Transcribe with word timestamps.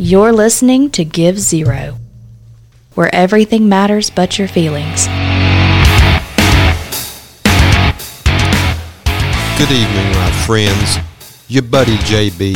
You're 0.00 0.32
listening 0.32 0.90
to 0.90 1.04
Give 1.04 1.36
Zero, 1.36 1.96
where 2.94 3.12
everything 3.12 3.68
matters 3.68 4.10
but 4.10 4.38
your 4.38 4.46
feelings. 4.46 5.08
Good 9.58 9.72
evening, 9.72 10.12
my 10.12 10.30
friends. 10.46 10.98
Your 11.48 11.64
buddy 11.64 11.96
JB. 11.96 12.54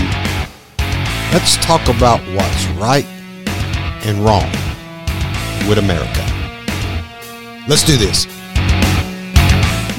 Let's 1.32 1.56
talk 1.56 1.88
about 1.88 2.20
what's 2.32 2.66
right 2.78 3.06
and 4.06 4.18
wrong 4.18 4.48
with 5.68 5.78
America. 5.78 6.24
Let's 7.66 7.82
do 7.82 7.96
this. 7.96 8.28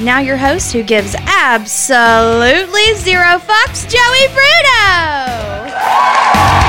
Now, 0.00 0.20
your 0.20 0.38
host 0.38 0.72
who 0.72 0.82
gives 0.82 1.14
absolutely 1.26 2.94
zero 2.94 3.38
fucks, 3.38 3.86
Joey 3.86 4.28
Bruno. 4.32 6.63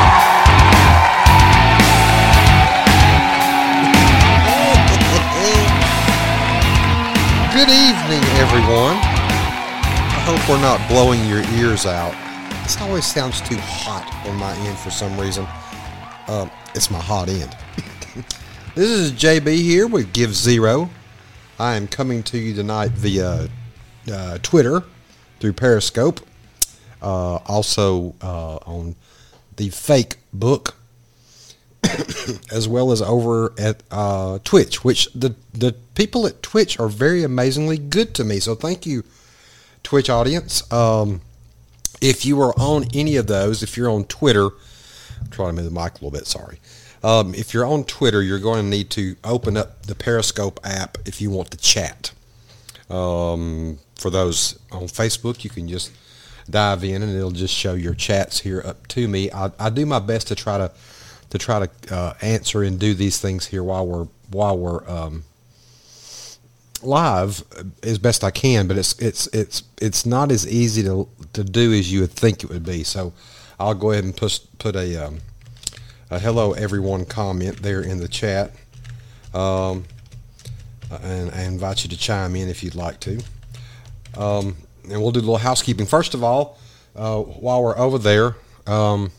Good 7.55 7.69
evening, 7.69 8.21
everyone. 8.35 8.97
I 8.97 10.23
hope 10.25 10.49
we're 10.49 10.59
not 10.59 10.85
blowing 10.89 11.25
your 11.25 11.41
ears 11.53 11.85
out. 11.85 12.11
This 12.63 12.75
always 12.81 13.05
sounds 13.05 13.39
too 13.39 13.55
hot 13.57 14.13
on 14.27 14.35
my 14.35 14.53
end 14.67 14.77
for 14.77 14.91
some 14.91 15.17
reason. 15.17 15.47
Um, 16.27 16.51
it's 16.75 16.91
my 16.91 16.99
hot 16.99 17.29
end. 17.29 17.55
this 18.75 18.89
is 18.89 19.13
JB 19.13 19.55
here 19.55 19.87
with 19.87 20.11
Give 20.11 20.35
Zero. 20.35 20.89
I 21.57 21.75
am 21.75 21.87
coming 21.87 22.23
to 22.23 22.37
you 22.37 22.53
tonight 22.53 22.91
via 22.91 23.47
uh, 24.11 24.37
Twitter 24.39 24.83
through 25.39 25.53
Periscope, 25.53 26.19
uh, 27.01 27.35
also 27.35 28.15
uh, 28.21 28.57
on 28.65 28.97
the 29.55 29.69
fake 29.69 30.17
book, 30.33 30.75
as 32.51 32.67
well 32.67 32.91
as 32.91 33.01
over 33.01 33.53
at 33.57 33.83
uh, 33.91 34.39
Twitch, 34.43 34.83
which 34.83 35.11
the, 35.13 35.35
the 35.53 35.73
people 35.95 36.25
at 36.27 36.41
Twitch 36.41 36.79
are 36.79 36.87
very 36.87 37.23
amazingly 37.23 37.77
good 37.77 38.13
to 38.15 38.23
me. 38.23 38.39
So 38.39 38.55
thank 38.55 38.85
you, 38.85 39.03
Twitch 39.83 40.09
audience. 40.09 40.71
Um, 40.71 41.21
if 42.01 42.25
you 42.25 42.41
are 42.41 42.53
on 42.57 42.85
any 42.93 43.15
of 43.15 43.27
those, 43.27 43.63
if 43.63 43.77
you're 43.77 43.89
on 43.89 44.05
Twitter, 44.05 44.49
I'm 45.21 45.29
trying 45.31 45.55
to 45.55 45.61
move 45.61 45.73
the 45.73 45.79
mic 45.79 45.91
a 45.91 45.95
little 45.95 46.11
bit, 46.11 46.27
sorry. 46.27 46.59
Um, 47.03 47.35
if 47.35 47.53
you're 47.53 47.65
on 47.65 47.83
Twitter, 47.83 48.21
you're 48.21 48.39
going 48.39 48.63
to 48.63 48.69
need 48.69 48.89
to 48.91 49.15
open 49.23 49.57
up 49.57 49.83
the 49.83 49.95
Periscope 49.95 50.59
app 50.63 50.97
if 51.05 51.21
you 51.21 51.29
want 51.29 51.51
to 51.51 51.57
chat. 51.57 52.11
Um, 52.89 53.79
for 53.95 54.09
those 54.09 54.59
on 54.71 54.83
Facebook, 54.83 55.43
you 55.43 55.49
can 55.49 55.67
just 55.67 55.91
dive 56.49 56.83
in 56.83 57.01
and 57.01 57.15
it'll 57.15 57.31
just 57.31 57.53
show 57.53 57.73
your 57.73 57.93
chats 57.93 58.39
here 58.41 58.61
up 58.65 58.87
to 58.87 59.07
me. 59.07 59.31
I, 59.31 59.51
I 59.59 59.69
do 59.69 59.85
my 59.85 59.99
best 59.99 60.27
to 60.27 60.35
try 60.35 60.57
to 60.57 60.71
to 61.29 61.37
try 61.37 61.65
to 61.65 61.95
uh, 61.95 62.13
answer 62.21 62.63
and 62.63 62.79
do 62.79 62.93
these 62.93 63.19
things 63.19 63.47
here 63.47 63.63
while 63.63 63.85
we're 63.85 64.07
while 64.29 64.57
we're 64.57 64.87
um, 64.89 65.23
live 66.81 67.43
as 67.83 67.97
best 67.97 68.23
I 68.23 68.31
can, 68.31 68.67
but 68.67 68.77
it's 68.77 68.97
it's 68.99 69.27
it's 69.27 69.63
it's 69.81 70.05
not 70.05 70.31
as 70.31 70.47
easy 70.47 70.83
to 70.83 71.07
to 71.33 71.43
do 71.43 71.73
as 71.73 71.91
you 71.91 72.01
would 72.01 72.11
think 72.11 72.43
it 72.43 72.49
would 72.49 72.65
be. 72.65 72.83
So 72.83 73.13
I'll 73.59 73.73
go 73.73 73.91
ahead 73.91 74.03
and 74.03 74.15
put 74.15 74.39
put 74.59 74.75
a 74.75 75.05
um, 75.05 75.19
a 76.09 76.19
hello 76.19 76.53
everyone 76.53 77.05
comment 77.05 77.61
there 77.61 77.81
in 77.81 77.99
the 77.99 78.07
chat, 78.07 78.51
um, 79.33 79.85
and 81.01 81.31
I 81.31 81.43
invite 81.43 81.83
you 81.83 81.89
to 81.89 81.97
chime 81.97 82.35
in 82.35 82.49
if 82.49 82.63
you'd 82.63 82.75
like 82.75 82.99
to. 83.01 83.21
Um, 84.17 84.55
and 84.83 85.01
we'll 85.01 85.11
do 85.11 85.19
a 85.19 85.21
little 85.21 85.37
housekeeping. 85.37 85.87
First 85.87 86.13
of 86.13 86.23
all, 86.23 86.59
uh, 86.95 87.19
while 87.19 87.63
we're 87.63 87.77
over 87.77 87.97
there. 87.97 88.35
Um, 88.67 89.11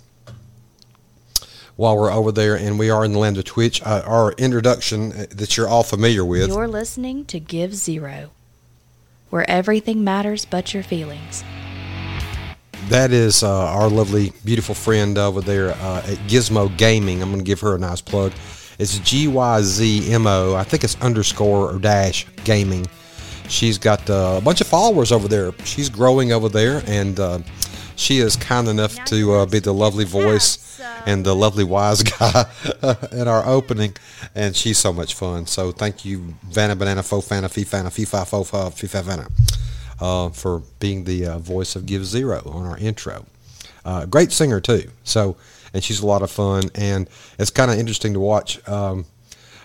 while 1.77 1.97
we're 1.97 2.11
over 2.11 2.33
there 2.33 2.57
and 2.57 2.79
we 2.79 2.91
are 2.91 3.05
in 3.05 3.13
the 3.13 3.19
land 3.19 3.39
of 3.39 3.45
Twitch, 3.45 3.83
uh, 3.83 4.03
our 4.07 4.33
introduction 4.33 5.13
uh, 5.13 5.27
that 5.31 5.57
you're 5.57 5.69
all 5.69 5.83
familiar 5.83 6.25
with. 6.25 6.49
You're 6.49 6.67
listening 6.67 7.25
to 7.27 7.39
Give 7.39 7.75
Zero, 7.75 8.31
where 9.31 9.49
everything 9.49 10.03
matters 10.03 10.45
but 10.45 10.75
your 10.75 10.83
feelings. 10.83 11.45
That 12.89 13.13
is 13.13 13.43
uh, 13.43 13.67
our 13.67 13.89
lovely, 13.89 14.33
beautiful 14.45 14.75
friend 14.75 15.19
over 15.19 15.41
there 15.41 15.71
uh, 15.71 15.99
at 15.99 16.19
Gyzmo 16.29 16.75
Gaming. 16.77 17.21
I'm 17.21 17.31
going 17.31 17.41
to 17.41 17.45
give 17.45 17.61
her 17.61 17.75
a 17.75 17.79
nice 17.79 18.01
plug. 18.01 18.33
It's 18.79 18.99
G 19.01 19.27
Y 19.27 19.63
Z 19.63 20.13
M 20.13 20.27
O. 20.27 20.55
I 20.55 20.63
think 20.63 20.85
it's 20.85 21.01
underscore 21.01 21.73
or 21.73 21.79
dash 21.79 22.27
gaming. 22.45 22.87
She's 23.49 23.79
got 23.79 24.09
uh, 24.11 24.37
a 24.39 24.41
bunch 24.41 24.61
of 24.61 24.67
followers 24.67 25.13
over 25.13 25.29
there. 25.29 25.53
She's 25.65 25.89
growing 25.89 26.33
over 26.33 26.49
there, 26.49 26.83
and 26.87 27.19
uh, 27.19 27.39
she 27.97 28.19
is 28.19 28.37
kind 28.37 28.69
enough 28.69 29.03
to 29.07 29.33
uh, 29.33 29.47
be 29.47 29.59
the 29.59 29.73
lovely 29.73 30.05
voice 30.05 30.66
and 31.07 31.25
the 31.25 31.35
lovely 31.35 31.65
wise 31.65 32.03
guy 32.19 32.47
in 33.13 33.29
our 33.29 33.47
opening, 33.47 33.97
and 34.35 34.55
she's 34.55 34.79
so 34.79 34.93
much 34.93 35.15
fun. 35.15 35.47
So 35.47 35.73
thank 35.73 36.05
you, 36.05 36.35
Vanna 36.45 36.77
Banana 36.77 37.03
Fo 37.03 37.21
Fana 37.21 37.51
Fee 37.51 37.65
Fana 37.65 37.93
Fee 37.93 38.05
Fi 38.05 38.25
Fo 38.25 38.45
Fa 38.45 38.71
Fee 38.71 38.87
Fa 38.87 39.03
Vanna, 39.03 39.29
uh, 40.01 40.29
for 40.31 40.63
being 40.81 41.05
the 41.05 41.27
uh, 41.27 41.39
voice 41.39 41.77
of 41.77 41.87
Give 41.87 42.05
Zero 42.05 42.43
on 42.47 42.67
our 42.67 42.79
intro. 42.79 43.27
Uh, 43.85 44.07
great 44.07 44.33
singer 44.33 44.61
too. 44.61 44.91
So 45.05 45.37
and 45.73 45.83
she's 45.83 46.01
a 46.01 46.07
lot 46.07 46.23
of 46.23 46.31
fun, 46.31 46.71
and 46.75 47.09
it's 47.39 47.51
kind 47.51 47.71
of 47.71 47.79
interesting 47.79 48.15
to 48.15 48.21
watch 48.21 48.67
um, 48.69 49.07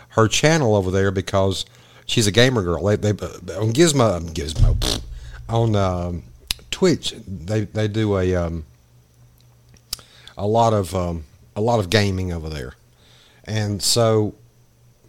her 0.10 0.28
channel 0.28 0.76
over 0.76 0.92
there 0.92 1.12
because 1.12 1.66
she's 2.06 2.28
a 2.28 2.32
gamer 2.32 2.62
girl. 2.62 2.84
They, 2.84 2.96
they 2.96 3.10
on 3.10 3.74
Gyzmo 3.74 4.20
Gyzmo 4.34 5.02
on. 5.50 5.76
Um, 5.76 6.24
Twitch, 6.82 7.14
they 7.28 7.66
they 7.66 7.88
do 7.88 8.18
a 8.18 8.36
um, 8.36 8.66
a 10.38 10.48
lot 10.48 10.74
of 10.74 10.96
um, 10.96 11.24
a 11.56 11.62
lot 11.62 11.80
of 11.80 11.90
gaming 11.90 12.32
over 12.32 12.50
there, 12.50 12.74
and 13.46 13.82
so 13.82 14.36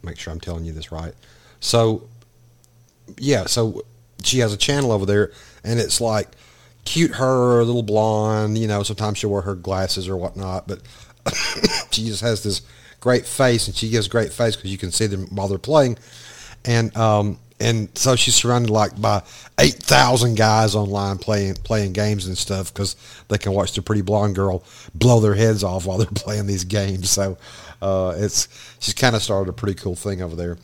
make 0.03 0.19
sure 0.19 0.33
I'm 0.33 0.41
telling 0.41 0.65
you 0.65 0.73
this 0.73 0.93
right. 0.93 1.15
So 1.61 2.09
yeah, 3.19 3.47
so 3.47 3.83
she 4.23 4.39
has 4.39 4.53
a 4.53 4.57
channel 4.57 4.93
over 4.93 5.07
there, 5.07 5.33
and 5.65 5.79
it's 5.79 6.01
like 6.01 6.29
cute 6.85 7.13
her, 7.13 7.63
little 7.65 7.83
blonde. 7.83 8.59
You 8.59 8.69
know, 8.69 8.83
sometimes 8.83 9.19
she'll 9.19 9.31
wear 9.31 9.43
her 9.43 9.55
glasses 9.55 10.09
or 10.09 10.17
whatnot, 10.17 10.67
but 10.67 10.81
she 11.91 12.07
just 12.07 12.23
has 12.23 12.43
this 12.43 12.63
great 13.01 13.27
face, 13.27 13.67
and 13.67 13.77
she 13.77 13.89
gives 13.89 14.09
great 14.09 14.33
face 14.33 14.57
because 14.57 14.71
you 14.71 14.79
can 14.79 14.91
see 14.91 15.07
them 15.07 15.27
while 15.35 15.49
they're 15.49 15.59
playing, 15.59 15.99
and 16.65 16.97
um, 16.97 17.39
and 17.63 17.97
so 17.97 18.17
she's 18.17 18.35
surrounded 18.35 18.71
like 18.71 19.01
by 19.01 19.23
eight 19.61 19.75
thousand 19.75 20.37
guys 20.37 20.75
online 20.75 21.19
playing 21.19 21.55
playing 21.55 21.93
games 21.93 22.27
and 22.27 22.37
stuff 22.37 22.73
because 22.73 22.97
they 23.29 23.39
can 23.39 23.53
watch 23.53 23.73
the 23.73 23.83
pretty 23.83 24.03
blonde 24.03 24.35
girl 24.35 24.65
blow 24.95 25.21
their 25.21 25.35
heads 25.35 25.63
off 25.63 25.87
while 25.87 25.99
they're 25.99 26.07
playing 26.15 26.47
these 26.47 26.65
games. 26.65 27.11
So 27.11 27.39
uh, 27.81 28.15
it's 28.17 28.49
she's 28.81 28.95
kind 28.95 29.15
of 29.17 29.23
started 29.23 29.49
a 29.49 29.53
pretty 29.53 29.75
cool 29.75 29.95
thing 29.95 30.23
over 30.23 30.37
there. 30.37 30.59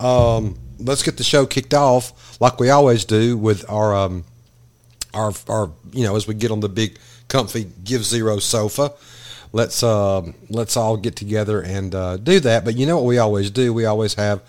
Um, 0.00 0.58
let's 0.78 1.02
get 1.02 1.16
the 1.16 1.24
show 1.24 1.46
kicked 1.46 1.74
off 1.74 2.40
like 2.40 2.58
we 2.58 2.70
always 2.70 3.04
do 3.04 3.36
with 3.36 3.68
our 3.70 3.94
um, 3.94 4.24
our 5.14 5.32
our 5.48 5.70
you 5.92 6.04
know 6.04 6.16
as 6.16 6.26
we 6.26 6.34
get 6.34 6.50
on 6.50 6.60
the 6.60 6.68
big 6.68 6.98
comfy 7.28 7.70
give 7.84 8.04
zero 8.04 8.38
sofa. 8.38 8.92
Let's 9.52 9.82
uh, 9.82 10.22
let's 10.48 10.76
all 10.76 10.96
get 10.96 11.16
together 11.16 11.60
and 11.60 11.94
uh, 11.94 12.16
do 12.16 12.40
that. 12.40 12.64
But 12.64 12.76
you 12.76 12.86
know 12.86 12.96
what 12.96 13.06
we 13.06 13.18
always 13.18 13.50
do? 13.50 13.72
We 13.72 13.84
always 13.84 14.14
have 14.14 14.42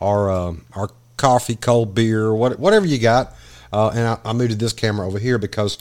our 0.00 0.30
um, 0.30 0.64
our 0.74 0.90
coffee, 1.16 1.56
cold 1.56 1.94
beer, 1.94 2.34
what, 2.34 2.58
whatever 2.58 2.86
you 2.86 2.98
got. 2.98 3.34
Uh, 3.72 3.90
and 3.90 4.00
I, 4.06 4.18
I 4.24 4.32
moved 4.32 4.58
this 4.60 4.72
camera 4.72 5.06
over 5.06 5.18
here 5.18 5.38
because 5.38 5.78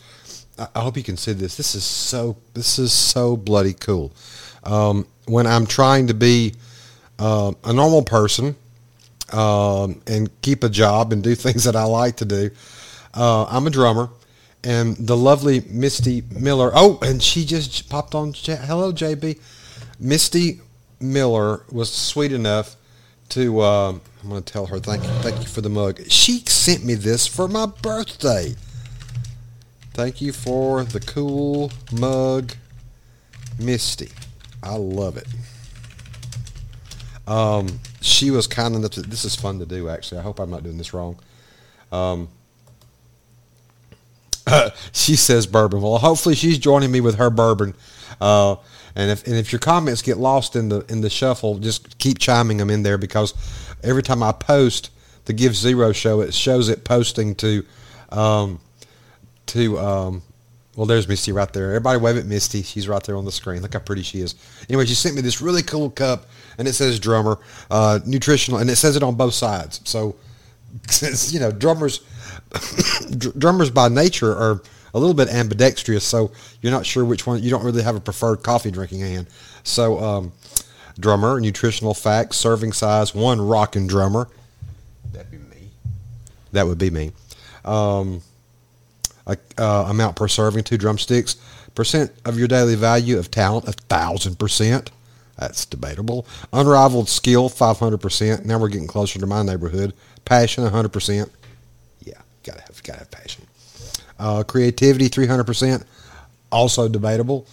I, 0.58 0.68
I, 0.76 0.80
hope 0.82 0.98
you 0.98 1.04
can 1.04 1.18
see 1.18 1.34
this. 1.34 1.58
This 1.58 1.76
is 1.76 1.84
so 1.84 2.38
this 2.54 2.80
is 2.80 2.92
so 2.92 3.38
bloody 3.38 3.74
cool. 3.74 4.12
Um, 4.64 5.06
when 5.26 5.46
I'm 5.46 5.68
trying 5.68 6.08
to 6.08 6.14
be 6.14 6.56
uh, 7.20 7.54
a 7.64 7.72
normal 7.72 8.02
person 8.02 8.56
um, 9.32 10.02
and 10.08 10.30
keep 10.42 10.64
a 10.64 10.70
job 10.70 11.14
and 11.14 11.24
do 11.24 11.36
things 11.36 11.66
that 11.66 11.76
I 11.76 11.84
like 11.84 12.18
to 12.18 12.26
do, 12.26 12.50
uh, 13.14 13.46
I'm 13.46 13.68
a 13.68 13.70
drummer. 13.70 14.10
And 14.66 14.96
the 14.96 15.18
lovely 15.18 15.60
Misty 15.70 16.24
Miller. 16.32 16.72
Oh, 16.74 16.98
and 17.02 17.22
she 17.22 17.44
just 17.44 17.90
popped 17.90 18.16
on. 18.16 18.34
Hello, 18.34 18.94
JB. 18.94 19.38
Misty 20.00 20.62
Miller 21.02 21.64
was 21.70 21.92
sweet 21.92 22.32
enough 22.32 22.78
to 23.30 23.62
uh, 23.62 23.90
I'm 23.92 24.30
going 24.30 24.44
to 24.44 24.54
tell 24.54 24.66
her 24.68 24.80
thank 24.80 25.04
you, 25.04 25.10
thank 25.22 25.40
you 25.40 25.48
for 25.48 25.62
the 25.62 25.70
mug. 25.70 26.02
She 26.10 26.40
sent 26.40 26.86
me 26.86 26.94
this 26.96 27.28
for 27.28 27.48
my 27.48 27.66
birthday. 27.66 28.56
Thank 29.94 30.22
you 30.22 30.32
for 30.32 30.84
the 30.84 31.00
cool 31.00 31.72
mug, 31.92 32.54
Misty. 33.60 34.10
I 34.64 34.76
love 34.76 35.18
it. 35.18 35.28
Um, 37.28 37.80
she 38.02 38.32
was 38.32 38.48
kind 38.48 38.76
enough 38.76 38.92
to. 38.92 39.02
This 39.02 39.26
is 39.26 39.36
fun 39.36 39.60
to 39.60 39.66
do, 39.66 39.90
actually. 39.90 40.20
I 40.20 40.24
hope 40.24 40.40
I'm 40.40 40.50
not 40.50 40.64
doing 40.64 40.78
this 40.78 40.94
wrong. 40.94 41.20
Um, 41.92 42.30
she 44.92 45.16
says 45.16 45.48
bourbon. 45.48 45.82
Well, 45.82 45.98
hopefully 45.98 46.36
she's 46.36 46.58
joining 46.58 46.92
me 46.92 47.02
with 47.02 47.16
her 47.16 47.30
bourbon. 47.30 47.76
Uh, 48.20 48.56
and 48.96 49.10
if 49.10 49.26
and 49.26 49.36
if 49.36 49.52
your 49.52 49.60
comments 49.60 50.02
get 50.02 50.18
lost 50.18 50.56
in 50.56 50.70
the 50.70 50.86
in 50.90 51.02
the 51.02 51.10
shuffle, 51.10 51.58
just 51.58 51.98
keep 51.98 52.20
chiming 52.20 52.58
them 52.58 52.70
in 52.70 52.84
there 52.84 52.98
because 52.98 53.34
every 53.84 54.04
time 54.04 54.22
I 54.22 54.32
post 54.32 54.92
the 55.26 55.34
Give 55.34 55.56
Zero 55.56 55.92
show, 55.92 56.22
it 56.22 56.34
shows 56.34 56.70
it 56.70 56.84
posting 56.84 57.36
to 57.36 57.66
um, 58.10 58.60
to 59.48 59.80
um, 59.80 60.22
Well, 60.76 60.86
there's 60.86 61.08
Misty 61.08 61.32
right 61.32 61.52
there. 61.52 61.70
Everybody 61.70 62.00
wave 62.00 62.18
at 62.18 62.26
Misty. 62.26 62.62
She's 62.62 62.88
right 62.88 63.04
there 63.04 63.18
on 63.18 63.26
the 63.26 63.32
screen. 63.32 63.62
Look 63.62 63.74
how 63.74 63.80
pretty 63.80 64.04
she 64.04 64.20
is. 64.20 64.36
Anyway, 64.70 64.86
she 64.86 64.94
sent 64.94 65.16
me 65.16 65.22
this 65.22 65.42
really 65.42 65.64
cool 65.64 65.90
cup, 65.90 66.28
and 66.58 66.68
it 66.68 66.74
says 66.74 67.00
drummer, 67.00 67.40
uh, 67.72 68.00
nutritional, 68.06 68.60
and 68.60 68.70
it 68.70 68.76
says 68.76 68.96
it 68.96 69.04
on 69.04 69.16
both 69.16 69.34
sides. 69.34 69.82
So, 69.86 70.16
you 71.32 71.40
know, 71.40 71.52
drummers, 71.52 72.02
drummers 73.38 73.70
by 73.70 73.90
nature 73.90 74.32
are 74.32 74.62
a 74.94 75.00
little 75.00 75.16
bit 75.16 75.28
ambidextrous, 75.30 76.04
so 76.04 76.32
you're 76.62 76.72
not 76.72 76.86
sure 76.86 77.04
which 77.04 77.26
one. 77.26 77.42
You 77.42 77.50
don't 77.50 77.64
really 77.64 77.84
have 77.84 77.96
a 77.96 78.00
preferred 78.00 78.44
coffee 78.44 78.72
drinking 78.72 79.00
hand. 79.02 79.28
So, 79.64 80.00
um, 80.00 80.32
drummer, 81.00 81.40
nutritional 81.40 81.94
facts, 81.94 82.38
serving 82.38 82.74
size, 82.74 83.16
one 83.16 83.42
rockin' 83.42 83.88
drummer. 83.88 84.28
That'd 85.12 85.32
be 85.32 85.38
me. 85.38 85.72
That 86.52 86.68
would 86.68 86.78
be 86.78 86.92
me. 86.92 87.12
Um, 87.66 88.22
uh, 89.26 89.86
amount 89.88 90.16
per 90.16 90.28
serving, 90.28 90.64
two 90.64 90.78
drumsticks. 90.78 91.38
Percent 91.76 92.12
of 92.26 92.38
your 92.38 92.48
daily 92.48 92.76
value 92.76 93.18
of 93.18 93.32
talent, 93.32 93.68
a 93.68 93.72
thousand 93.72 94.38
percent. 94.38 94.92
That's 95.38 95.66
debatable. 95.66 96.28
Unrivaled 96.52 97.10
skill, 97.10 97.50
five 97.50 97.80
hundred 97.80 98.00
percent. 98.00 98.46
Now 98.46 98.60
we're 98.60 98.70
getting 98.70 98.88
closer 98.88 99.18
to 99.18 99.26
my 99.26 99.42
neighborhood. 99.42 99.94
Passion, 100.24 100.68
hundred 100.68 100.94
percent. 100.94 101.32
Yeah, 101.32 101.43
gotta 102.44 102.62
have 102.62 102.84
gotta 102.84 103.00
have 103.00 103.12
passion. 103.12 103.46
Uh, 104.20 104.44
creativity, 104.44 105.08
three 105.08 105.28
hundred 105.28 105.46
percent. 105.46 105.84
Also 106.52 106.88
debatable. 106.88 107.48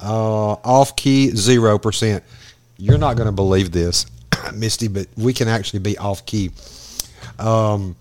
Uh, 0.00 0.52
off 0.64 0.96
key, 0.96 1.30
zero 1.30 1.78
percent. 1.78 2.22
You're 2.76 2.98
not 2.98 3.16
going 3.16 3.26
to 3.26 3.32
believe 3.32 3.70
this, 3.70 4.06
Misty, 4.54 4.88
but 4.88 5.06
we 5.16 5.32
can 5.32 5.46
actually 5.46 5.78
be 5.78 5.96
off 5.98 6.26
key. 6.26 6.50
Um, 7.38 7.94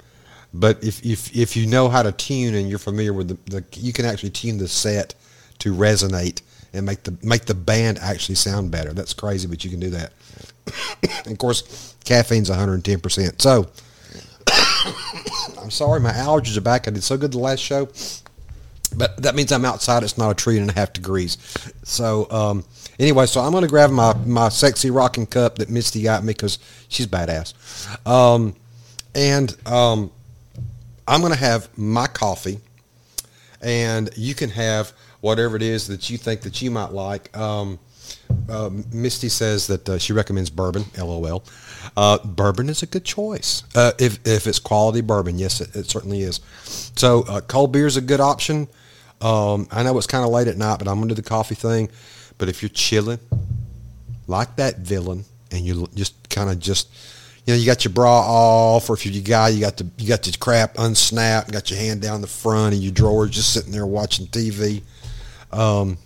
but 0.54 0.84
if, 0.84 1.06
if 1.06 1.36
if 1.36 1.56
you 1.56 1.68
know 1.68 1.88
how 1.88 2.04
to 2.04 2.12
tune 2.12 2.56
and 2.56 2.70
you're 2.70 2.80
familiar 2.80 3.14
with 3.14 3.30
the, 3.30 3.52
the 3.52 3.64
you 3.80 3.94
can 3.94 4.06
actually 4.06 4.32
tune 4.32 4.58
the 4.58 4.68
set 4.68 5.14
to 5.60 5.74
resonate 5.74 6.42
and 6.74 6.86
make 6.86 7.04
the 7.04 7.16
make 7.22 7.46
the 7.46 7.54
band 7.54 8.00
actually 8.00 8.36
sound 8.36 8.72
better. 8.72 8.94
That's 8.94 9.14
crazy, 9.14 9.48
but 9.48 9.64
you 9.64 9.70
can 9.70 9.80
do 9.80 9.92
that. 9.92 10.14
and 11.26 11.34
of 11.34 11.38
course, 11.38 11.96
caffeine's 12.04 12.50
110%. 12.50 13.42
So 13.42 13.70
I'm 15.72 15.76
sorry, 15.76 16.02
my 16.02 16.12
allergies 16.12 16.58
are 16.58 16.62
back. 16.62 16.90
I 16.90 16.92
did 16.92 17.02
so 17.02 17.16
good 17.16 17.32
the 17.32 17.40
last 17.40 17.62
show, 17.62 17.88
but 18.98 19.16
that 19.22 19.36
means 19.36 19.54
I'm 19.54 19.64
outside. 19.64 20.04
It's 20.04 20.18
not 20.18 20.30
a 20.30 20.34
tree 20.34 20.58
and 20.58 20.70
a 20.70 20.74
half 20.74 20.92
degrees. 20.92 21.38
So 21.84 22.30
um, 22.30 22.66
anyway, 23.00 23.26
so 23.26 23.40
I'm 23.40 23.54
going 23.54 23.64
to 23.64 23.70
grab 23.70 23.90
my 23.90 24.14
my 24.26 24.50
sexy 24.50 24.92
rocking 24.92 25.26
cup 25.26 25.60
that 25.60 25.70
Misty 25.70 26.04
got 26.04 26.26
me 26.26 26.34
because 26.34 26.60
she's 26.90 27.08
badass. 27.08 27.54
Um, 28.06 28.54
and 29.16 29.56
um, 29.66 30.12
I'm 31.08 31.22
going 31.22 31.32
to 31.32 31.40
have 31.40 31.70
my 31.78 32.08
coffee, 32.08 32.60
and 33.62 34.10
you 34.18 34.36
can 34.36 34.50
have 34.50 34.92
whatever 35.22 35.56
it 35.56 35.62
is 35.62 35.88
that 35.88 36.10
you 36.10 36.18
think 36.18 36.42
that 36.42 36.62
you 36.62 36.70
might 36.70 36.92
like. 36.92 37.36
Um, 37.38 37.80
uh, 38.50 38.72
Misty 38.92 39.30
says 39.30 39.68
that 39.68 39.88
uh, 39.88 39.98
she 39.98 40.12
recommends 40.12 40.50
bourbon. 40.50 40.84
LOL. 40.98 41.46
Uh, 41.98 42.18
bourbon 42.20 42.70
is 42.70 42.84
a 42.84 42.86
good 42.86 43.04
choice 43.04 43.64
uh, 43.76 43.92
if 44.00 44.20
if 44.26 44.48
it's 44.48 44.60
quality 44.60 45.02
bourbon. 45.02 45.38
Yes, 45.38 45.62
it, 45.62 45.76
it 45.76 45.90
certainly 45.90 46.22
is. 46.22 46.40
So 46.96 47.24
uh, 47.28 47.42
cold 47.42 47.72
beer 47.72 47.88
is 47.88 47.98
a 47.98 48.02
good 48.02 48.20
option. 48.20 48.68
Um, 49.20 49.68
I 49.72 49.84
know 49.84 49.98
it's 49.98 50.08
kind 50.08 50.24
of 50.24 50.32
late 50.32 50.48
at 50.48 50.58
night, 50.58 50.80
but 50.80 50.88
I'm 50.88 50.96
gonna 50.96 51.10
do 51.10 51.16
the 51.16 51.22
coffee 51.22 51.56
thing. 51.56 51.90
But 52.38 52.50
if 52.50 52.62
you're 52.62 52.70
chilling, 52.70 53.20
like 54.28 54.56
that 54.56 54.80
villain, 54.80 55.26
and 55.52 55.62
you 55.62 55.88
just 55.94 56.30
kind 56.30 56.50
of 56.50 56.60
just 56.60 56.90
you 57.46 57.54
know, 57.54 57.60
you 57.60 57.66
got 57.66 57.84
your 57.84 57.94
bra 57.94 58.22
off, 58.22 58.90
or 58.90 58.94
if 58.94 59.06
you're 59.06 59.16
a 59.16 59.24
guy, 59.24 59.50
you 59.50 59.62
got 59.62 59.78
the 59.78 59.90
you 59.98 60.08
got 60.08 60.24
the 60.24 60.36
crap 60.40 60.78
unsnapped, 60.78 61.52
got 61.52 61.70
your 61.72 61.80
hand 61.80 62.02
down 62.02 62.22
the 62.22 62.28
front 62.28 62.76
of 62.76 62.82
your 62.82 62.92
drawer, 62.92 63.28
just 63.28 63.54
sitting 63.54 63.72
there 63.72 63.86
watching 63.86 64.28
TV. 64.28 64.84
Um, 65.52 65.98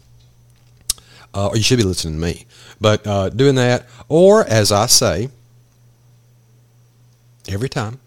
uh, 1.33 1.47
or 1.47 1.57
you 1.57 1.63
should 1.63 1.77
be 1.77 1.83
listening 1.83 2.15
to 2.15 2.19
me. 2.19 2.45
But 2.79 3.05
uh, 3.05 3.29
doing 3.29 3.55
that, 3.55 3.85
or 4.07 4.45
as 4.45 4.71
I 4.71 4.85
say, 4.85 5.29
every 7.47 7.69
time, 7.69 7.99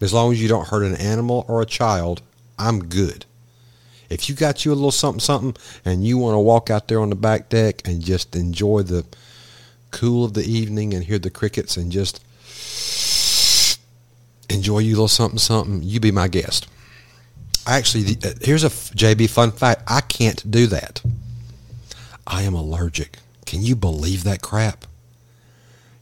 as 0.00 0.12
long 0.12 0.32
as 0.32 0.42
you 0.42 0.48
don't 0.48 0.68
hurt 0.68 0.82
an 0.82 0.96
animal 0.96 1.44
or 1.48 1.62
a 1.62 1.66
child, 1.66 2.22
I'm 2.58 2.88
good. 2.88 3.24
If 4.10 4.28
you 4.28 4.34
got 4.34 4.64
you 4.64 4.72
a 4.72 4.74
little 4.74 4.90
something, 4.90 5.20
something, 5.20 5.56
and 5.84 6.06
you 6.06 6.18
want 6.18 6.34
to 6.34 6.38
walk 6.38 6.70
out 6.70 6.88
there 6.88 7.00
on 7.00 7.10
the 7.10 7.16
back 7.16 7.48
deck 7.48 7.86
and 7.86 8.04
just 8.04 8.36
enjoy 8.36 8.82
the 8.82 9.04
cool 9.90 10.24
of 10.24 10.34
the 10.34 10.44
evening 10.44 10.92
and 10.92 11.04
hear 11.04 11.18
the 11.18 11.30
crickets 11.30 11.76
and 11.76 11.90
just 11.90 12.20
enjoy 14.50 14.80
you 14.80 14.90
a 14.90 14.96
little 14.96 15.08
something, 15.08 15.38
something, 15.38 15.82
you 15.82 16.00
be 16.00 16.12
my 16.12 16.28
guest. 16.28 16.68
Actually, 17.66 18.16
uh, 18.22 18.34
here's 18.42 18.64
a 18.64 18.68
JB 18.68 19.30
fun 19.30 19.52
fact. 19.52 19.82
I 19.86 20.00
can't 20.02 20.50
do 20.50 20.66
that. 20.66 21.00
I 22.26 22.42
am 22.42 22.54
allergic. 22.54 23.18
Can 23.46 23.62
you 23.62 23.74
believe 23.74 24.24
that 24.24 24.42
crap? 24.42 24.84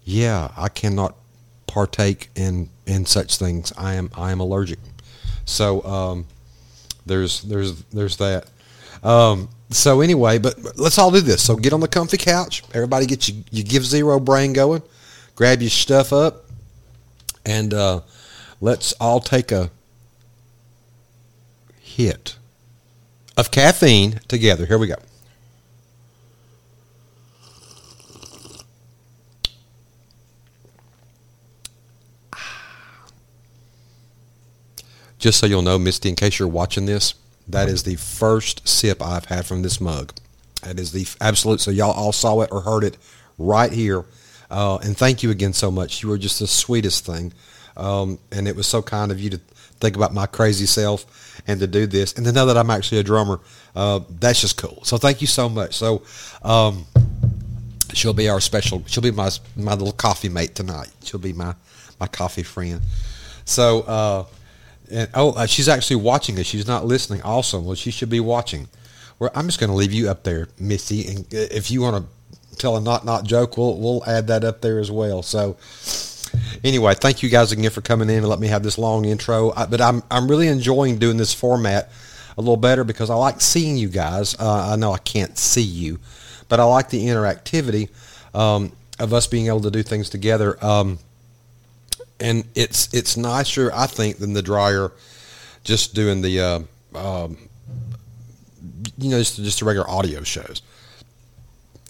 Yeah, 0.05 0.51
I 0.57 0.69
cannot 0.69 1.15
partake 1.73 2.29
in 2.37 2.69
in 2.87 3.07
such 3.07 3.39
things. 3.39 3.73
I 3.79 3.95
am 3.95 4.11
I 4.15 4.31
am 4.31 4.41
allergic. 4.41 4.79
So 5.47 5.83
um, 5.85 6.27
there's 7.07 7.41
there's 7.43 7.83
there's 7.85 8.19
that. 8.19 8.47
Um, 9.03 9.49
so 9.71 10.03
anyway, 10.03 10.39
but 10.39 10.79
let's 10.79 10.99
all 10.99 11.11
do 11.11 11.21
this. 11.21 11.43
So 11.43 11.57
get 11.57 11.73
on 11.73 11.81
the 11.81 11.89
comfy 11.89 12.19
couch. 12.19 12.63
Everybody 12.75 13.07
get 13.07 13.27
you 13.29 13.43
you 13.51 13.65
give 13.65 13.87
zero 13.87 14.21
brain 14.21 14.53
going. 14.53 14.83
Grab 15.35 15.63
your 15.63 15.71
stuff 15.71 16.13
up, 16.13 16.45
and 17.47 17.73
uh, 17.73 18.03
let's 18.61 18.93
all 19.01 19.21
take 19.21 19.51
a 19.51 19.71
hit 21.81 22.37
of 23.37 23.51
caffeine 23.51 24.21
together. 24.29 24.67
Here 24.67 24.79
we 24.79 24.89
go. 24.89 24.97
Just 35.23 35.39
so 35.39 35.47
you'll 35.47 35.63
know, 35.63 35.79
Misty, 35.79 36.09
in 36.09 36.17
case 36.17 36.41
you're 36.41 36.49
watching 36.49 36.85
this, 36.85 37.15
that 37.47 37.69
is 37.69 37.85
the 37.85 37.95
first 37.95 38.67
sip 38.67 39.01
I've 39.01 39.27
had 39.27 39.47
from 39.47 39.63
this 39.63 39.81
mug. 39.81 40.13
That 40.65 40.81
is 40.81 40.91
the 40.91 41.07
absolute. 41.21 41.61
So 41.61 41.71
y'all 41.71 41.93
all 41.93 42.11
saw 42.11 42.41
it 42.41 42.51
or 42.51 42.63
heard 42.63 42.83
it 42.83 42.99
right 43.39 43.71
here. 43.71 44.05
Uh, 44.51 44.79
and 44.79 44.97
thank 44.97 45.23
you 45.23 45.31
again 45.31 45.53
so 45.53 45.71
much. 45.71 46.03
You 46.03 46.09
were 46.09 46.19
just 46.19 46.41
the 46.41 46.49
sweetest 46.49 47.07
thing. 47.07 47.33
Um, 47.77 48.19
and 48.33 48.49
it 48.49 48.57
was 48.57 48.67
so 48.67 48.83
kind 48.83 49.13
of 49.13 49.21
you 49.21 49.31
to 49.31 49.39
think 49.79 49.95
about 49.95 50.13
my 50.13 50.27
crazy 50.27 50.67
self 50.67 51.41
and 51.47 51.61
to 51.61 51.69
do 51.69 51.87
this 51.87 52.15
and 52.15 52.27
to 52.27 52.33
know 52.33 52.47
that 52.47 52.57
I'm 52.57 52.71
actually 52.71 52.99
a 52.99 53.05
drummer. 53.05 53.39
Uh, 53.77 54.01
that's 54.19 54.41
just 54.41 54.57
cool. 54.57 54.81
So 54.83 54.99
thank 54.99 55.21
you 55.21 55.29
so 55.29 55.49
much. 55.49 55.77
So 55.77 56.03
um, 56.43 56.85
she'll 57.93 58.13
be 58.13 58.29
our 58.29 58.41
special. 58.41 58.83
She'll 58.89 59.05
be 59.05 59.13
my 59.13 59.31
my 59.55 59.75
little 59.75 59.93
coffee 59.93 60.31
mate 60.31 60.57
tonight. 60.57 60.91
She'll 61.05 61.21
be 61.21 61.33
my 61.33 61.55
my 62.01 62.09
coffee 62.09 62.43
friend. 62.43 62.81
So. 63.45 63.83
Uh, 63.83 64.25
and 64.93 65.11
oh, 65.15 65.33
uh, 65.33 65.47
she's 65.47 65.69
actually 65.69 65.97
watching 65.97 66.39
us. 66.39 66.47
She's 66.47 66.67
not 66.67 66.85
listening. 66.85 67.23
Awesome. 67.23 67.65
Well, 67.65 67.75
she 67.75 67.91
should 67.91 68.11
be 68.11 68.21
watching. 68.21 68.69
Well, 69.19 69.31
I'm 69.35 69.47
just 69.47 69.59
going 69.59 69.71
to 69.71 69.77
leave 69.77 69.93
you 69.93 70.11
up 70.11 70.25
there, 70.25 70.49
Missy. 70.59 71.09
And 71.09 71.21
uh, 71.35 71.49
if 71.51 71.71
you 71.71 71.81
want 71.81 72.05
to 72.05 72.57
tell 72.57 72.77
a 72.77 72.81
not 72.81 73.05
not 73.05 73.25
joke, 73.25 73.57
we'll 73.57 73.79
we'll 73.79 74.05
add 74.05 74.27
that 74.29 74.45
up 74.45 74.61
there 74.61 74.79
as 74.79 74.91
well. 74.91 75.23
So 75.23 75.57
anyway, 76.65 76.95
thank 76.95 77.23
you 77.23 77.29
guys 77.29 77.53
again 77.53 77.71
for 77.71 77.81
coming 77.81 78.11
in 78.11 78.19
and 78.19 78.29
let 78.29 78.39
me 78.39 78.49
have 78.49 78.63
this 78.63 78.79
long 78.79 79.05
intro. 79.05 79.53
I, 79.53 79.67
but 79.67 79.81
I'm 79.81 80.03
I'm 80.11 80.29
really 80.29 80.49
enjoying 80.49 80.99
doing 80.99 81.17
this 81.17 81.33
format 81.35 81.91
a 82.37 82.41
little 82.41 82.57
better 82.57 82.85
because 82.85 83.11
I 83.11 83.15
like 83.15 83.41
seeing 83.41 83.77
you 83.77 83.89
guys. 83.89 84.35
Uh, 84.39 84.73
I 84.73 84.77
know 84.77 84.93
I 84.93 84.99
can't 84.99 85.37
see 85.37 85.63
you, 85.63 85.99
but 86.49 86.61
I 86.61 86.65
like 86.65 86.91
the 86.91 87.07
interactivity 87.07 87.91
um, 88.35 88.73
of 88.99 89.13
us 89.13 89.27
being 89.27 89.49
able 89.49 89.61
to 89.61 89.71
do 89.71 89.83
things 89.83 90.11
together. 90.11 90.63
Um, 90.65 90.99
and 92.23 92.45
it's 92.55 92.93
it's 92.95 93.17
nicer, 93.17 93.71
I 93.75 93.87
think, 93.87 94.19
than 94.19 94.33
the 94.33 94.43
dryer. 94.43 94.93
Just 95.65 95.95
doing 95.95 96.23
the, 96.23 96.41
uh, 96.41 96.61
um, 96.99 97.37
you 98.97 99.11
know, 99.11 99.19
just 99.19 99.37
just 99.37 99.61
the 99.61 99.67
regular 99.67 99.89
audio 99.91 100.23
shows. 100.23 100.63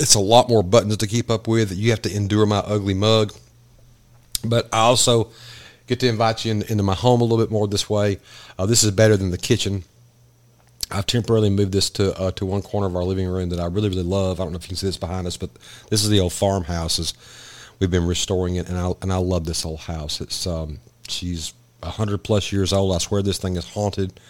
It's 0.01 0.15
a 0.15 0.21
lot 0.21 0.49
more 0.49 0.63
buttons 0.63 0.97
to 0.97 1.07
keep 1.07 1.31
up 1.31 1.47
with. 1.47 1.77
You 1.77 1.91
have 1.91 2.03
to 2.03 2.15
endure 2.15 2.47
my 2.47 2.59
ugly 2.59 2.95
mug, 2.95 3.33
but 4.45 4.69
I 4.73 4.81
also 4.81 5.31
get 5.87 6.01
to 6.01 6.09
invite 6.09 6.45
you 6.45 6.51
in, 6.51 6.63
into 6.63 6.83
my 6.83 6.95
home 6.95 7.21
a 7.21 7.25
little 7.25 7.45
bit 7.45 7.51
more 7.51 7.69
this 7.69 7.89
way. 7.89 8.19
Uh, 8.59 8.67
this 8.67 8.83
is 8.83 8.91
better 8.91 9.17
than 9.17 9.31
the 9.31 9.39
kitchen. 9.39 9.85
I've 10.91 11.07
temporarily 11.07 11.51
moved 11.51 11.73
this 11.73 11.89
to 11.91 12.19
uh, 12.19 12.31
to 12.33 12.47
one 12.47 12.63
corner 12.63 12.87
of 12.87 12.97
our 12.97 13.05
living 13.05 13.29
room 13.29 13.51
that 13.51 13.61
I 13.61 13.67
really 13.67 13.91
really 13.91 14.03
love. 14.03 14.41
I 14.41 14.45
don't 14.45 14.53
know 14.53 14.57
if 14.57 14.65
you 14.65 14.69
can 14.69 14.77
see 14.77 14.87
this 14.87 14.97
behind 14.97 15.27
us, 15.27 15.37
but 15.37 15.51
this 15.91 16.03
is 16.03 16.09
the 16.09 16.21
old 16.21 16.33
farmhouses 16.33 17.15
we've 17.79 17.91
been 17.91 18.07
restoring 18.07 18.57
it, 18.57 18.69
and 18.69 18.79
I 18.79 18.93
and 19.03 19.13
I 19.13 19.17
love 19.17 19.45
this 19.45 19.65
old 19.65 19.81
house. 19.81 20.21
It's 20.21 20.47
um, 20.47 20.79
she's 21.09 21.55
hundred 21.83 22.19
plus 22.19 22.53
years 22.53 22.73
old. 22.73 22.95
I 22.95 22.99
swear 22.99 23.23
this 23.23 23.39
thing 23.39 23.57
is 23.57 23.69
haunted, 23.69 24.21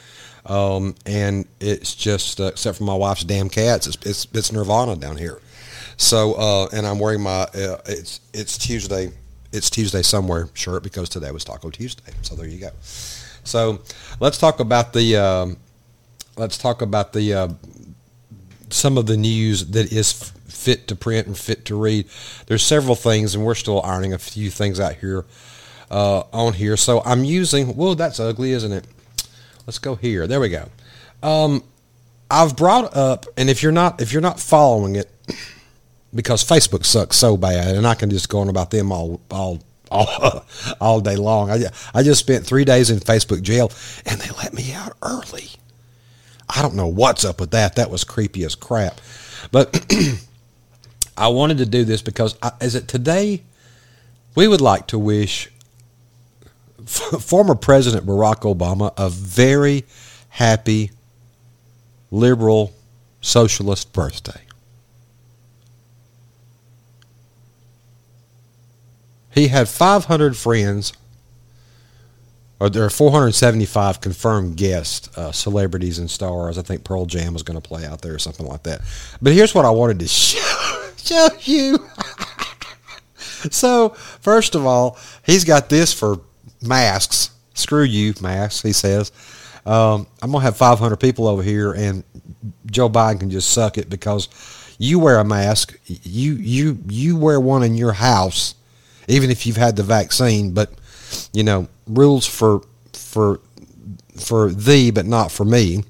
um, 0.47 0.95
and 1.07 1.47
it's 1.61 1.95
just 1.95 2.41
uh, 2.41 2.45
except 2.45 2.79
for 2.79 2.85
my 2.85 2.95
wife's 2.95 3.25
damn 3.25 3.49
cats, 3.49 3.87
it's 3.87 4.07
it's, 4.07 4.27
it's 4.33 4.53
Nirvana 4.53 4.97
down 4.97 5.17
here. 5.17 5.41
So 5.97 6.35
uh, 6.35 6.69
and 6.73 6.87
I'm 6.87 6.99
wearing 6.99 7.23
my 7.23 7.43
uh, 7.43 7.79
it's 7.87 8.21
it's 8.33 8.59
Tuesday 8.59 9.13
it's 9.53 9.69
Tuesday 9.71 10.03
somewhere 10.03 10.49
shirt 10.55 10.83
because 10.83 11.09
today 11.09 11.31
was 11.31 11.45
Taco 11.45 11.71
Tuesday. 11.71 12.13
So 12.23 12.35
there 12.35 12.47
you 12.47 12.59
go. 12.59 12.71
So 13.45 13.81
let's 14.19 14.39
talk 14.39 14.61
about 14.61 14.93
the 14.93 15.17
um, 15.17 15.57
let's 16.37 16.59
talk 16.59 16.83
about 16.83 17.13
the 17.13 17.35
uh, 17.35 17.49
some 18.71 18.97
of 18.97 19.07
the 19.07 19.17
news 19.17 19.67
that 19.69 19.93
is 19.93 20.33
fit 20.63 20.89
to 20.89 20.97
print 20.97 21.27
and 21.27 21.37
fit 21.37 21.65
to 21.67 21.77
read. 21.77 22.07
There's 22.47 22.63
several 22.63 22.95
things, 22.95 23.35
and 23.35 23.45
we're 23.45 23.55
still 23.55 23.83
ironing 23.83 24.13
a 24.13 24.19
few 24.19 24.51
things 24.51 24.79
out 24.79 24.95
here 24.95 25.25
uh, 25.91 26.23
on 26.33 26.55
here. 26.55 26.77
So 26.77 27.03
I'm 27.05 27.25
using. 27.25 27.69
Whoa, 27.77 27.95
that's 27.95 28.21
ugly, 28.21 28.53
isn't 28.53 28.73
it? 28.73 28.87
Let's 29.67 29.79
go 29.79 29.95
here. 29.95 30.27
There 30.27 30.41
we 30.41 30.49
go. 30.49 30.69
Um, 31.23 31.63
I've 32.31 32.57
brought 32.57 32.97
up, 32.97 33.27
and 33.37 33.51
if 33.51 33.63
you're 33.63 33.73
not 33.73 34.01
if 34.01 34.13
you're 34.13 34.23
not 34.23 34.41
following 34.41 34.97
it, 34.97 35.11
because 36.15 36.45
Facebook 36.45 36.85
sucks 36.85 37.17
so 37.17 37.37
bad, 37.37 37.77
and 37.77 37.87
I 37.87 37.95
can 37.95 38.11
just 38.11 38.29
go 38.29 38.41
on 38.41 38.49
about 38.49 38.71
them 38.71 38.91
all 38.91 39.21
all 39.31 39.63
all, 39.91 40.45
all 40.81 41.01
day 41.01 41.17
long. 41.17 41.51
I, 41.51 41.65
I 41.95 42.03
just 42.03 42.21
spent 42.21 42.47
three 42.47 42.65
days 42.65 42.91
in 42.91 42.99
Facebook 42.99 43.43
jail, 43.43 43.71
and 44.07 44.21
they 44.21 44.31
let 44.37 44.55
me 44.55 44.73
out 44.73 44.97
early. 45.03 45.51
I 46.49 46.63
don't 46.63 46.75
know 46.75 46.89
what's 46.89 47.25
up 47.25 47.41
with 47.41 47.53
that. 47.53 47.77
That 47.77 47.91
was 47.91 48.05
creepy 48.05 48.45
as 48.45 48.55
crap. 48.55 49.01
But 49.51 49.87
I 51.17 51.29
wanted 51.29 51.59
to 51.59 51.67
do 51.67 51.85
this 51.85 52.03
because 52.03 52.37
I, 52.43 52.53
is 52.61 52.75
it 52.75 52.89
today? 52.89 53.43
We 54.35 54.49
would 54.49 54.61
like 54.61 54.87
to 54.89 54.99
wish 54.99 55.51
former 56.87 57.55
President 57.55 58.07
Barack 58.07 58.41
Obama 58.41 58.93
a 58.97 59.09
very 59.09 59.85
happy 60.31 60.91
liberal 62.11 62.73
socialist 63.21 63.93
birthday. 63.93 64.41
He 69.33 69.49
had 69.49 69.69
500 69.69 70.37
friends, 70.37 70.93
or 72.61 72.69
there 72.69 72.85
are 72.85 72.91
475 72.91 74.01
confirmed 74.01 74.57
guests, 74.57 75.17
uh, 75.17 75.33
celebrities 75.33 75.99
and 75.99 76.11
stars. 76.11 76.59
I 76.59 76.63
think 76.63 76.85
Pearl 76.85 77.07
Jam 77.07 77.33
was 77.33 77.43
going 77.43 77.59
to 77.61 77.67
play 77.67 77.87
out 77.87 78.03
there 78.03 78.15
or 78.15 78.19
something 78.19 78.47
like 78.47 78.65
that. 78.65 78.83
But 79.23 79.33
here's 79.33 79.55
what 79.55 79.65
I 79.65 79.71
wanted 79.71 80.01
to 80.01 80.09
show, 80.09 80.82
show 81.03 81.29
you. 81.41 81.89
so, 83.51 83.91
first 83.91 84.55
of 84.55 84.67
all, 84.67 84.99
he's 85.25 85.45
got 85.45 85.69
this 85.69 85.93
for 85.93 86.21
masks. 86.61 87.31
Screw 87.55 87.85
you, 87.85 88.15
masks, 88.21 88.63
he 88.63 88.73
says. 88.73 89.13
Um, 89.65 90.07
I'm 90.21 90.31
going 90.31 90.41
to 90.41 90.47
have 90.47 90.57
500 90.57 90.97
people 90.97 91.29
over 91.29 91.43
here, 91.43 91.73
and 91.73 92.03
Joe 92.67 92.89
Biden 92.89 93.21
can 93.21 93.31
just 93.31 93.51
suck 93.51 93.79
it 93.79 93.89
because 93.89 94.29
you 94.79 94.99
wear 94.99 95.19
a 95.19 95.25
mask. 95.25 95.79
You, 95.87 96.35
you, 96.35 96.79
you 96.89 97.17
wear 97.17 97.39
one 97.39 97.63
in 97.63 97.75
your 97.75 97.93
house 97.93 98.55
even 99.09 99.31
if 99.31 99.47
you've 99.47 99.57
had 99.57 99.77
the 99.77 99.83
vaccine. 99.83 100.53
But 100.53 100.71
you 101.33 101.43
know, 101.43 101.69
rules 101.87 102.27
for 102.27 102.63
for 102.93 103.41
for 104.17 104.51
thee, 104.51 104.91
but 104.91 105.07
not 105.07 105.31
for 105.31 105.45
me. 105.45 105.85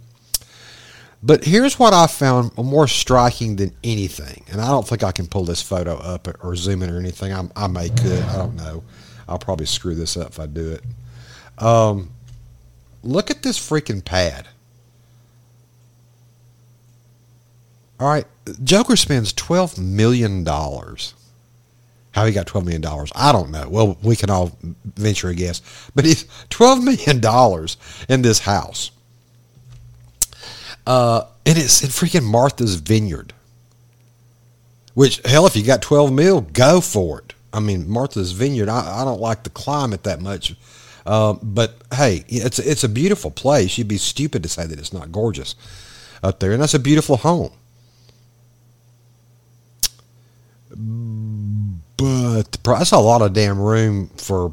But 1.22 1.44
here's 1.44 1.78
what 1.78 1.94
I 1.94 2.08
found 2.08 2.56
more 2.56 2.88
striking 2.88 3.56
than 3.56 3.72
anything, 3.84 4.44
and 4.50 4.60
I 4.60 4.68
don't 4.68 4.86
think 4.86 5.04
I 5.04 5.12
can 5.12 5.26
pull 5.26 5.44
this 5.44 5.62
photo 5.62 5.96
up 5.96 6.26
or 6.44 6.56
zoom 6.56 6.82
in 6.82 6.90
or 6.90 6.98
anything. 6.98 7.32
I, 7.32 7.44
I 7.54 7.66
may 7.68 7.90
could, 7.90 8.22
I 8.22 8.36
don't 8.36 8.56
know. 8.56 8.82
I'll 9.28 9.38
probably 9.38 9.66
screw 9.66 9.94
this 9.94 10.16
up 10.16 10.30
if 10.30 10.40
I 10.40 10.46
do 10.46 10.72
it. 10.72 11.62
Um, 11.62 12.10
look 13.02 13.30
at 13.30 13.42
this 13.42 13.58
freaking 13.58 14.04
pad. 14.04 14.48
All 18.00 18.08
right, 18.08 18.26
Joker 18.64 18.96
spends 18.96 19.32
twelve 19.32 19.78
million 19.78 20.42
dollars 20.42 21.14
how 22.12 22.26
he 22.26 22.32
got 22.32 22.46
$12 22.46 22.64
million, 22.64 22.84
I 23.14 23.32
don't 23.32 23.50
know. 23.50 23.68
Well, 23.68 23.98
we 24.02 24.16
can 24.16 24.30
all 24.30 24.56
venture 24.84 25.28
a 25.28 25.34
guess. 25.34 25.62
But 25.94 26.04
he's 26.04 26.24
$12 26.50 26.84
million 26.84 27.68
in 28.08 28.22
this 28.22 28.38
house. 28.38 28.90
Uh, 30.86 31.22
and 31.46 31.58
it's 31.58 31.82
in 31.82 31.88
freaking 31.88 32.24
Martha's 32.24 32.76
Vineyard. 32.76 33.32
Which, 34.94 35.20
hell, 35.24 35.46
if 35.46 35.56
you 35.56 35.64
got 35.64 35.80
12 35.82 36.12
mil, 36.12 36.40
go 36.42 36.80
for 36.80 37.20
it. 37.20 37.34
I 37.52 37.60
mean, 37.60 37.88
Martha's 37.88 38.32
Vineyard, 38.32 38.68
I, 38.68 39.02
I 39.02 39.04
don't 39.04 39.20
like 39.20 39.42
the 39.42 39.50
climate 39.50 40.04
that 40.04 40.20
much. 40.20 40.54
Uh, 41.04 41.34
but 41.42 41.76
hey, 41.94 42.24
it's, 42.28 42.58
it's 42.58 42.84
a 42.84 42.88
beautiful 42.88 43.30
place. 43.30 43.76
You'd 43.78 43.88
be 43.88 43.98
stupid 43.98 44.42
to 44.42 44.48
say 44.48 44.66
that 44.66 44.78
it's 44.78 44.92
not 44.92 45.10
gorgeous 45.12 45.54
up 46.22 46.40
there. 46.40 46.52
And 46.52 46.62
that's 46.62 46.74
a 46.74 46.78
beautiful 46.78 47.16
home 47.16 47.52
but 51.96 52.58
that's 52.64 52.92
a 52.92 52.98
lot 52.98 53.22
of 53.22 53.32
damn 53.32 53.60
room 53.60 54.08
for 54.16 54.52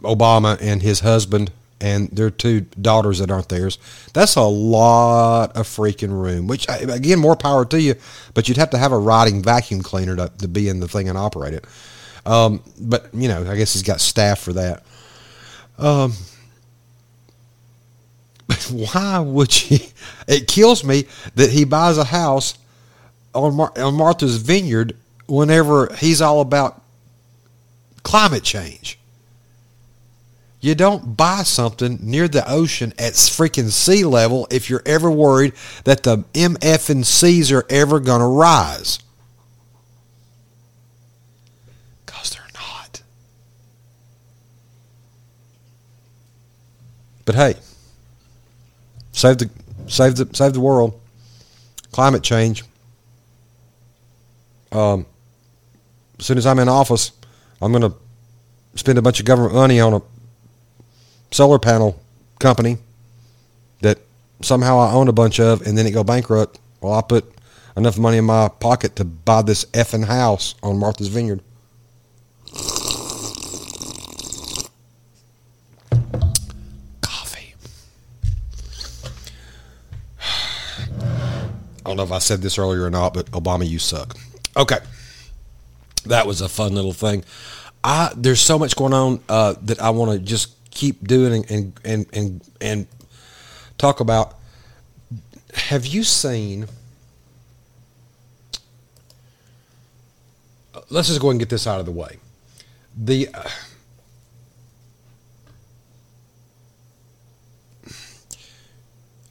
Obama 0.00 0.58
and 0.60 0.82
his 0.82 1.00
husband 1.00 1.50
and 1.80 2.08
their 2.10 2.30
two 2.30 2.60
daughters 2.80 3.18
that 3.18 3.30
aren't 3.30 3.48
theirs. 3.48 3.78
That's 4.12 4.36
a 4.36 4.42
lot 4.42 5.56
of 5.56 5.66
freaking 5.66 6.10
room. 6.10 6.46
Which 6.46 6.66
again, 6.68 7.18
more 7.18 7.36
power 7.36 7.64
to 7.66 7.80
you, 7.80 7.94
but 8.34 8.48
you'd 8.48 8.58
have 8.58 8.70
to 8.70 8.78
have 8.78 8.92
a 8.92 8.98
riding 8.98 9.42
vacuum 9.42 9.82
cleaner 9.82 10.16
to, 10.16 10.32
to 10.38 10.48
be 10.48 10.68
in 10.68 10.80
the 10.80 10.88
thing 10.88 11.08
and 11.08 11.16
operate 11.16 11.54
it. 11.54 11.66
Um, 12.26 12.62
but 12.80 13.08
you 13.14 13.28
know, 13.28 13.48
I 13.50 13.56
guess 13.56 13.72
he's 13.72 13.82
got 13.82 14.00
staff 14.00 14.40
for 14.40 14.52
that. 14.54 14.84
Um, 15.78 16.12
why 18.70 19.20
would 19.20 19.70
you? 19.70 19.78
It 20.26 20.46
kills 20.46 20.84
me 20.84 21.06
that 21.36 21.50
he 21.50 21.64
buys 21.64 21.96
a 21.98 22.04
house 22.04 22.58
on, 23.34 23.54
Mar- 23.54 23.72
on 23.78 23.94
Martha's 23.94 24.36
Vineyard 24.36 24.96
whenever 25.26 25.94
he's 25.96 26.20
all 26.20 26.40
about 26.40 26.82
climate 28.02 28.42
change. 28.42 28.97
You 30.60 30.74
don't 30.74 31.16
buy 31.16 31.44
something 31.44 31.98
near 32.02 32.26
the 32.26 32.48
ocean 32.50 32.92
at 32.98 33.12
freaking 33.12 33.70
sea 33.70 34.04
level 34.04 34.48
if 34.50 34.68
you're 34.68 34.82
ever 34.84 35.10
worried 35.10 35.52
that 35.84 36.02
the 36.02 36.18
MF 36.34 36.90
and 36.90 37.06
C's 37.06 37.52
are 37.52 37.64
ever 37.70 38.00
going 38.00 38.20
to 38.20 38.26
rise. 38.26 38.98
Because 42.04 42.30
they're 42.30 42.42
not. 42.54 43.02
But 47.24 47.36
hey, 47.36 47.54
save 49.12 49.38
the, 49.38 49.50
save 49.86 50.16
the, 50.16 50.28
save 50.32 50.54
the 50.54 50.60
world. 50.60 51.00
Climate 51.92 52.22
change 52.22 52.64
um, 54.72 55.06
as 56.18 56.26
soon 56.26 56.38
as 56.38 56.46
I'm 56.46 56.58
in 56.58 56.68
office, 56.68 57.12
I'm 57.60 57.72
going 57.72 57.90
to 57.90 57.96
spend 58.74 58.98
a 58.98 59.02
bunch 59.02 59.20
of 59.20 59.26
government 59.26 59.54
money 59.54 59.80
on 59.80 59.94
a 59.94 60.02
solar 61.30 61.58
panel 61.58 62.00
company 62.38 62.78
that 63.80 63.98
somehow 64.42 64.78
I 64.78 64.92
own 64.92 65.08
a 65.08 65.12
bunch 65.12 65.40
of, 65.40 65.66
and 65.66 65.76
then 65.76 65.86
it 65.86 65.92
go 65.92 66.04
bankrupt. 66.04 66.58
Well, 66.80 66.94
I 66.94 67.02
put 67.02 67.32
enough 67.76 67.98
money 67.98 68.18
in 68.18 68.24
my 68.24 68.48
pocket 68.48 68.96
to 68.96 69.04
buy 69.04 69.42
this 69.42 69.64
effing 69.66 70.04
house 70.04 70.54
on 70.62 70.78
Martha's 70.78 71.08
Vineyard. 71.08 71.42
Coffee. 77.00 77.54
I 80.20 81.84
don't 81.84 81.96
know 81.96 82.02
if 82.02 82.12
I 82.12 82.18
said 82.18 82.42
this 82.42 82.58
earlier 82.58 82.84
or 82.84 82.90
not, 82.90 83.14
but 83.14 83.30
Obama, 83.32 83.68
you 83.68 83.78
suck. 83.78 84.16
Okay, 84.56 84.78
that 86.06 86.26
was 86.26 86.40
a 86.40 86.48
fun 86.48 86.74
little 86.74 86.92
thing. 86.92 87.24
I 87.84 88.12
there's 88.16 88.40
so 88.40 88.58
much 88.58 88.74
going 88.74 88.92
on 88.92 89.20
uh, 89.28 89.54
that 89.62 89.80
I 89.80 89.90
want 89.90 90.10
to 90.12 90.18
just 90.18 90.57
keep 90.78 91.06
doing 91.06 91.44
and 91.50 91.72
and 91.84 92.06
and 92.12 92.40
and 92.60 92.86
talk 93.78 94.00
about. 94.00 94.34
Have 95.54 95.86
you 95.86 96.04
seen? 96.04 96.66
Let's 100.88 101.08
just 101.08 101.20
go 101.20 101.30
and 101.30 101.40
get 101.40 101.48
this 101.48 101.66
out 101.66 101.80
of 101.80 101.86
the 101.86 101.92
way. 101.92 102.18
The 102.96 103.28
uh, 103.34 103.48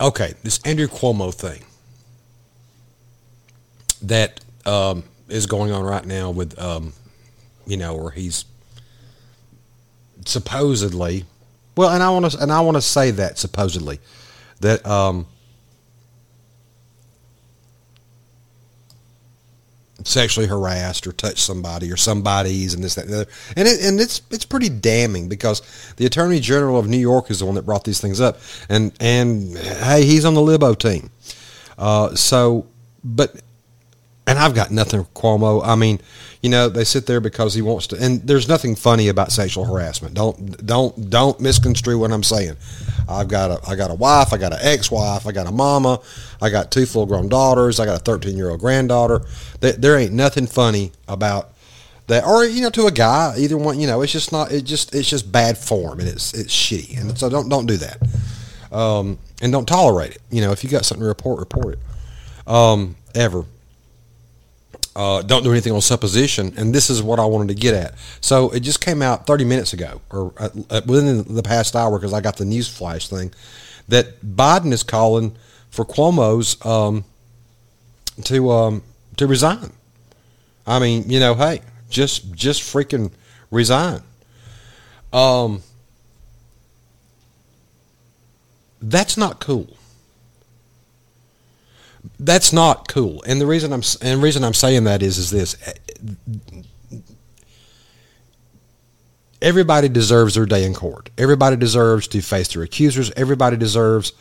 okay, 0.01 0.33
this 0.43 0.59
Andrew 0.65 0.87
Cuomo 0.87 1.33
thing 1.33 1.63
that 4.01 4.41
um, 4.65 5.03
is 5.29 5.45
going 5.45 5.71
on 5.71 5.83
right 5.83 6.05
now 6.05 6.29
with, 6.29 6.59
um, 6.59 6.93
you 7.65 7.77
know, 7.77 7.95
where 7.95 8.11
he's 8.11 8.45
supposedly, 10.25 11.25
well, 11.77 11.89
and 11.91 12.01
I 12.01 12.09
want 12.09 12.31
to, 12.31 12.39
and 12.39 12.51
I 12.51 12.59
want 12.61 12.75
to 12.75 12.81
say 12.81 13.11
that 13.11 13.37
supposedly, 13.37 13.99
that 14.61 14.85
um, 14.85 15.27
sexually 20.03 20.47
harassed 20.47 21.05
or 21.05 21.11
touched 21.11 21.39
somebody 21.39 21.91
or 21.91 21.97
somebody's 21.97 22.73
and 22.73 22.83
this 22.83 22.95
that 22.95 23.05
and 23.05 23.13
the 23.13 23.21
other, 23.21 23.31
and 23.55 23.67
it, 23.67 23.81
and 23.83 23.99
it's 23.99 24.21
it's 24.31 24.45
pretty 24.45 24.69
damning 24.69 25.29
because 25.29 25.61
the 25.97 26.05
Attorney 26.07 26.39
General 26.39 26.79
of 26.79 26.87
New 26.87 26.97
York 26.97 27.29
is 27.29 27.39
the 27.39 27.45
one 27.45 27.55
that 27.55 27.63
brought 27.63 27.83
these 27.83 28.01
things 28.01 28.19
up, 28.19 28.39
and 28.69 28.91
and 28.99 29.55
hey, 29.57 30.03
he's 30.03 30.25
on 30.25 30.33
the 30.33 30.41
Libo 30.41 30.73
team, 30.73 31.11
uh, 31.77 32.15
so 32.15 32.65
but 33.03 33.35
and 34.27 34.37
I've 34.37 34.53
got 34.53 34.69
nothing 34.69 35.05
for 35.05 35.09
Cuomo. 35.11 35.65
I 35.65 35.75
mean, 35.75 35.99
you 36.41 36.49
know, 36.49 36.67
they 36.69 36.83
sit 36.83 37.07
there 37.07 37.21
because 37.21 37.53
he 37.53 37.61
wants 37.61 37.87
to, 37.87 37.97
and 37.97 38.21
there's 38.21 38.47
nothing 38.47 38.75
funny 38.75 39.07
about 39.07 39.31
sexual 39.31 39.65
harassment. 39.65 40.13
Don't 40.13 40.65
don't 40.65 41.09
don't 41.09 41.39
misconstrue 41.39 41.97
what 41.97 42.11
I'm 42.11 42.23
saying. 42.23 42.57
I've 43.07 43.29
got 43.29 43.51
a 43.51 43.69
I 43.69 43.75
got 43.75 43.89
a 43.89 43.95
wife, 43.95 44.33
I 44.33 44.37
got 44.37 44.51
an 44.51 44.59
ex-wife, 44.61 45.25
I 45.25 45.31
got 45.31 45.47
a 45.47 45.51
mama, 45.51 45.99
I 46.41 46.49
got 46.49 46.71
two 46.71 46.85
full-grown 46.85 47.29
daughters, 47.29 47.79
I 47.79 47.85
got 47.85 48.01
a 48.01 48.03
13-year-old 48.03 48.59
granddaughter. 48.59 49.21
There, 49.61 49.73
there 49.73 49.97
ain't 49.97 50.13
nothing 50.13 50.45
funny 50.45 50.91
about 51.07 51.53
that, 52.07 52.25
or 52.25 52.45
you 52.45 52.61
know, 52.61 52.69
to 52.71 52.85
a 52.87 52.91
guy, 52.91 53.33
either 53.37 53.57
one. 53.57 53.79
You 53.79 53.87
know, 53.87 54.01
it's 54.01 54.11
just 54.11 54.31
not. 54.33 54.51
It 54.51 54.63
just 54.63 54.93
it's 54.93 55.09
just 55.09 55.31
bad 55.31 55.57
form, 55.57 55.99
and 55.99 56.07
it's 56.07 56.33
it's 56.33 56.53
shitty, 56.53 56.99
and 56.99 57.17
so 57.17 57.29
don't 57.29 57.47
don't 57.47 57.65
do 57.65 57.77
that, 57.77 58.01
um, 58.71 59.19
and 59.41 59.53
don't 59.53 59.67
tolerate 59.67 60.11
it. 60.11 60.21
You 60.29 60.41
know, 60.41 60.51
if 60.51 60.63
you 60.63 60.69
got 60.69 60.85
something 60.85 61.03
to 61.03 61.07
report, 61.07 61.39
report 61.39 61.75
it. 61.75 62.49
Um, 62.51 62.95
ever. 63.15 63.45
Uh, 64.97 65.21
don't 65.21 65.43
do 65.43 65.51
anything 65.51 65.73
on 65.73 65.79
supposition, 65.79 66.51
and 66.57 66.73
this 66.73 66.89
is 66.89 67.03
what 67.03 67.19
I 67.19 67.25
wanted 67.25 67.49
to 67.49 67.53
get 67.53 67.75
at. 67.75 67.93
So 68.19 68.49
it 68.49 68.61
just 68.61 68.81
came 68.83 69.03
out 69.03 69.27
30 69.27 69.45
minutes 69.45 69.71
ago, 69.71 70.01
or 70.09 70.33
uh, 70.37 70.49
uh, 70.71 70.81
within 70.87 71.35
the 71.35 71.43
past 71.43 71.75
hour, 71.75 71.99
because 71.99 72.13
I 72.13 72.19
got 72.19 72.37
the 72.37 72.45
news 72.45 72.67
flash 72.67 73.07
thing, 73.07 73.31
that 73.89 74.21
Biden 74.21 74.73
is 74.73 74.81
calling 74.81 75.35
for 75.69 75.85
Cuomo's 75.85 76.57
um, 76.65 77.05
to 78.23 78.49
um, 78.49 78.81
to 79.17 79.27
resign. 79.27 79.71
I 80.65 80.79
mean, 80.79 81.07
you 81.07 81.19
know, 81.19 81.35
hey, 81.35 81.61
just 81.91 82.33
just 82.33 82.63
freaking 82.63 83.11
resign. 83.51 84.01
Um, 85.13 85.61
that's 88.81 89.15
not 89.15 89.39
cool 89.39 89.76
that's 92.19 92.53
not 92.53 92.87
cool. 92.87 93.23
And 93.27 93.39
the 93.41 93.47
reason 93.47 93.73
I'm 93.73 93.83
and 94.01 94.21
reason 94.21 94.43
I'm 94.43 94.53
saying 94.53 94.85
that 94.85 95.01
is 95.01 95.17
is 95.17 95.31
this: 95.31 95.55
everybody 99.41 99.89
deserves 99.89 100.35
their 100.35 100.45
day 100.45 100.65
in 100.65 100.73
court. 100.73 101.09
Everybody 101.17 101.55
deserves 101.55 102.07
to 102.09 102.21
face 102.21 102.49
their 102.49 102.63
accusers. 102.63 103.11
Everybody 103.15 103.57
deserves 103.57 104.13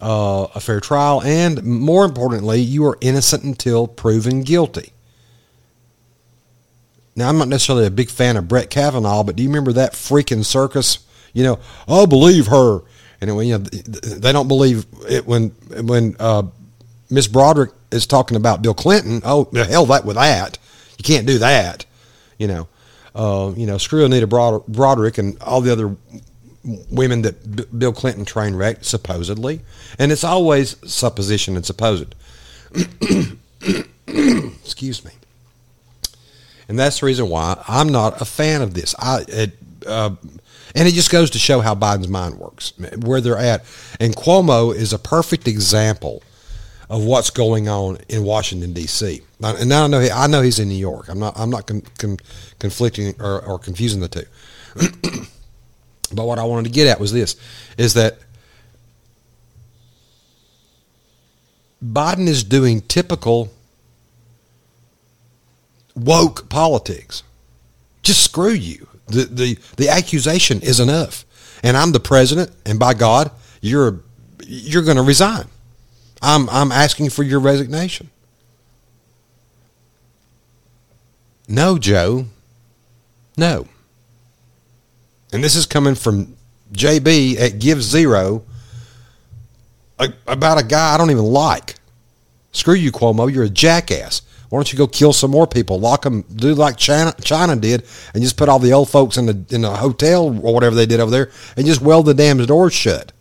uh, 0.00 0.48
a 0.54 0.60
fair 0.60 0.80
trial, 0.80 1.22
and 1.22 1.62
more 1.62 2.04
importantly, 2.04 2.60
you 2.60 2.86
are 2.86 2.98
innocent 3.00 3.44
until 3.44 3.86
proven 3.86 4.42
guilty. 4.42 4.92
Now, 7.16 7.28
I'm 7.28 7.38
not 7.38 7.48
necessarily 7.48 7.86
a 7.86 7.90
big 7.90 8.10
fan 8.10 8.36
of 8.36 8.48
Brett 8.48 8.70
Kavanaugh, 8.70 9.22
but 9.22 9.36
do 9.36 9.42
you 9.42 9.48
remember 9.48 9.72
that 9.74 9.92
freaking 9.92 10.44
circus? 10.44 10.98
You 11.32 11.44
know, 11.44 11.58
oh, 11.86 12.06
believe 12.06 12.48
her, 12.48 12.80
and 13.20 13.30
it, 13.30 13.44
you 13.44 13.58
know, 13.58 13.58
they 13.58 14.32
don't 14.32 14.48
believe 14.48 14.86
it 15.08 15.26
when 15.26 15.50
when 15.50 16.16
uh, 16.18 16.44
Miss 17.14 17.28
Broaddrick 17.28 17.72
is 17.90 18.06
talking 18.06 18.36
about 18.36 18.60
Bill 18.60 18.74
Clinton. 18.74 19.22
Oh, 19.24 19.48
hell, 19.54 19.86
that 19.86 20.04
with 20.04 20.16
that, 20.16 20.58
you 20.98 21.04
can't 21.04 21.26
do 21.26 21.38
that. 21.38 21.86
You 22.38 22.48
know, 22.48 22.68
uh, 23.14 23.52
you 23.56 23.66
know, 23.66 23.78
screw 23.78 24.04
Anita 24.04 24.26
Broaddrick 24.26 25.18
and 25.18 25.40
all 25.40 25.60
the 25.60 25.72
other 25.72 25.96
women 26.90 27.22
that 27.22 27.56
B- 27.56 27.64
Bill 27.76 27.92
Clinton 27.92 28.24
train 28.24 28.56
wrecked, 28.56 28.84
supposedly, 28.84 29.60
and 29.98 30.10
it's 30.10 30.24
always 30.24 30.76
supposition 30.90 31.54
and 31.56 31.64
supposed. 31.64 32.14
Excuse 34.06 35.04
me. 35.04 35.12
And 36.68 36.78
that's 36.78 37.00
the 37.00 37.06
reason 37.06 37.28
why 37.28 37.62
I'm 37.68 37.90
not 37.90 38.20
a 38.20 38.24
fan 38.24 38.62
of 38.62 38.74
this. 38.74 38.94
I 38.98 39.24
it, 39.28 39.52
uh, 39.86 40.16
and 40.74 40.88
it 40.88 40.94
just 40.94 41.10
goes 41.10 41.30
to 41.30 41.38
show 41.38 41.60
how 41.60 41.74
Biden's 41.74 42.08
mind 42.08 42.36
works, 42.38 42.72
where 42.98 43.20
they're 43.20 43.38
at. 43.38 43.64
And 44.00 44.16
Cuomo 44.16 44.74
is 44.74 44.92
a 44.92 44.98
perfect 44.98 45.46
example 45.46 46.22
of 46.90 47.04
what's 47.04 47.30
going 47.30 47.68
on 47.68 47.98
in 48.08 48.24
Washington 48.24 48.72
D.C. 48.72 49.22
And 49.42 49.68
now 49.68 49.84
I 49.84 49.86
know 49.86 50.00
he, 50.00 50.10
I 50.10 50.26
know 50.26 50.42
he's 50.42 50.58
in 50.58 50.68
New 50.68 50.74
York. 50.74 51.08
I'm 51.08 51.18
not 51.18 51.34
I'm 51.36 51.50
not 51.50 51.66
con, 51.66 51.82
con, 51.98 52.18
conflicting 52.58 53.14
or, 53.20 53.40
or 53.42 53.58
confusing 53.58 54.00
the 54.00 54.08
two. 54.08 54.24
but 56.12 56.24
what 56.24 56.38
I 56.38 56.44
wanted 56.44 56.64
to 56.64 56.70
get 56.74 56.86
at 56.86 57.00
was 57.00 57.12
this: 57.12 57.36
is 57.78 57.94
that 57.94 58.18
Biden 61.82 62.28
is 62.28 62.44
doing 62.44 62.80
typical 62.82 63.52
woke 65.94 66.48
politics. 66.48 67.22
Just 68.02 68.22
screw 68.22 68.52
you. 68.52 68.88
The 69.06 69.24
the 69.24 69.58
the 69.76 69.88
accusation 69.88 70.60
is 70.62 70.80
enough. 70.80 71.24
And 71.62 71.76
I'm 71.78 71.92
the 71.92 72.00
president, 72.00 72.50
and 72.66 72.78
by 72.78 72.92
God, 72.92 73.30
you're 73.60 74.00
you're 74.46 74.82
going 74.82 74.98
to 74.98 75.02
resign. 75.02 75.46
I'm, 76.24 76.48
I'm 76.48 76.72
asking 76.72 77.10
for 77.10 77.22
your 77.22 77.38
resignation. 77.38 78.10
No, 81.46 81.78
Joe. 81.78 82.26
No. 83.36 83.68
And 85.32 85.44
this 85.44 85.54
is 85.54 85.66
coming 85.66 85.94
from 85.94 86.36
JB 86.72 87.38
at 87.38 87.58
Give 87.58 87.82
Zero 87.82 88.44
about 90.26 90.60
a 90.60 90.64
guy 90.64 90.94
I 90.94 90.98
don't 90.98 91.10
even 91.10 91.24
like. 91.24 91.74
Screw 92.52 92.74
you, 92.74 92.90
Cuomo. 92.90 93.32
You're 93.32 93.44
a 93.44 93.50
jackass. 93.50 94.22
Why 94.48 94.58
don't 94.58 94.72
you 94.72 94.78
go 94.78 94.86
kill 94.86 95.12
some 95.12 95.32
more 95.32 95.46
people? 95.46 95.80
Lock 95.80 96.02
them, 96.02 96.22
do 96.22 96.54
like 96.54 96.76
China, 96.76 97.12
China 97.22 97.56
did, 97.56 97.84
and 98.14 98.22
just 98.22 98.36
put 98.36 98.48
all 98.48 98.60
the 98.60 98.72
old 98.72 98.88
folks 98.88 99.16
in 99.16 99.26
the 99.26 99.44
in 99.50 99.62
the 99.62 99.76
hotel 99.76 100.26
or 100.26 100.54
whatever 100.54 100.76
they 100.76 100.86
did 100.86 101.00
over 101.00 101.10
there, 101.10 101.30
and 101.56 101.66
just 101.66 101.80
weld 101.80 102.06
the 102.06 102.14
damn 102.14 102.38
doors 102.46 102.72
shut. 102.72 103.12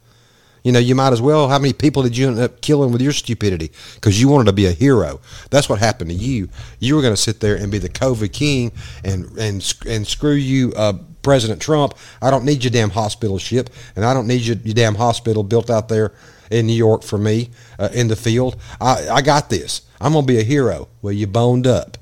You 0.63 0.71
know, 0.71 0.79
you 0.79 0.95
might 0.95 1.11
as 1.11 1.21
well. 1.21 1.49
How 1.49 1.59
many 1.59 1.73
people 1.73 2.03
did 2.03 2.17
you 2.17 2.27
end 2.27 2.39
up 2.39 2.61
killing 2.61 2.91
with 2.91 3.01
your 3.01 3.11
stupidity? 3.11 3.71
Because 3.95 4.19
you 4.19 4.29
wanted 4.29 4.45
to 4.45 4.53
be 4.53 4.65
a 4.65 4.71
hero. 4.71 5.19
That's 5.49 5.67
what 5.67 5.79
happened 5.79 6.09
to 6.09 6.15
you. 6.15 6.49
You 6.79 6.95
were 6.95 7.01
going 7.01 7.13
to 7.13 7.21
sit 7.21 7.41
there 7.41 7.55
and 7.55 7.71
be 7.71 7.79
the 7.79 7.89
COVID 7.89 8.31
king 8.31 8.71
and 9.03 9.25
and 9.37 9.73
and 9.87 10.07
screw 10.07 10.33
you, 10.33 10.73
uh, 10.75 10.93
President 11.21 11.61
Trump. 11.61 11.95
I 12.21 12.31
don't 12.31 12.45
need 12.45 12.63
your 12.63 12.71
damn 12.71 12.91
hospital 12.91 13.37
ship, 13.37 13.69
and 13.95 14.05
I 14.05 14.13
don't 14.13 14.27
need 14.27 14.41
your, 14.41 14.57
your 14.57 14.73
damn 14.73 14.95
hospital 14.95 15.43
built 15.43 15.69
out 15.69 15.89
there 15.89 16.13
in 16.49 16.67
New 16.67 16.73
York 16.73 17.03
for 17.03 17.17
me 17.17 17.49
uh, 17.77 17.89
in 17.93 18.07
the 18.07 18.15
field. 18.15 18.55
I 18.79 19.09
I 19.09 19.21
got 19.21 19.49
this. 19.49 19.81
I'm 19.99 20.13
going 20.13 20.25
to 20.25 20.33
be 20.33 20.39
a 20.39 20.43
hero. 20.43 20.87
Well, 21.01 21.13
you 21.13 21.27
boned 21.27 21.67
up, 21.67 21.97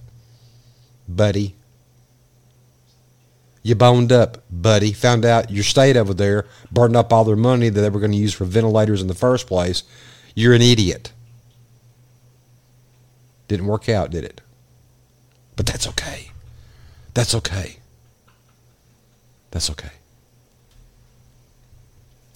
buddy. 1.08 1.56
You 3.63 3.76
boned 3.76 4.12
up, 4.12 4.43
buddy. 4.50 4.91
Found 4.93 5.24
out 5.24 5.52
your 5.52 5.63
state 5.63 5.95
over 5.95 6.13
there 6.13 6.47
burned 6.71 6.95
up 6.95 7.13
all 7.13 7.24
their 7.24 7.36
money 7.36 7.69
that 7.69 7.80
they 7.80 7.89
were 7.89 8.00
going 8.00 8.12
to 8.12 8.17
use 8.17 8.34
for 8.34 8.45
ventilators 8.45 9.02
in 9.02 9.08
the 9.08 9.13
first 9.13 9.47
place. 9.47 9.84
You're 10.34 10.54
an 10.54 10.62
idiot. 10.62 11.12
Didn't 13.47 13.67
work 13.67 13.88
out, 13.89 14.12
did 14.12 14.24
it? 14.24 14.41
But 15.56 15.65
that's 15.65 15.88
okay. 15.88 16.32
That's 17.13 17.36
okay. 17.36 17.78
That's 19.52 19.69
okay. 19.69 19.91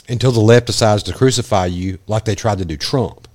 Until 0.08 0.32
the 0.32 0.42
left 0.42 0.68
decides 0.68 1.02
to 1.04 1.14
crucify 1.14 1.66
you 1.68 1.98
like 2.06 2.26
they 2.26 2.36
tried 2.36 2.60
to 2.60 2.66
do 2.66 2.78
Trump. 2.78 3.28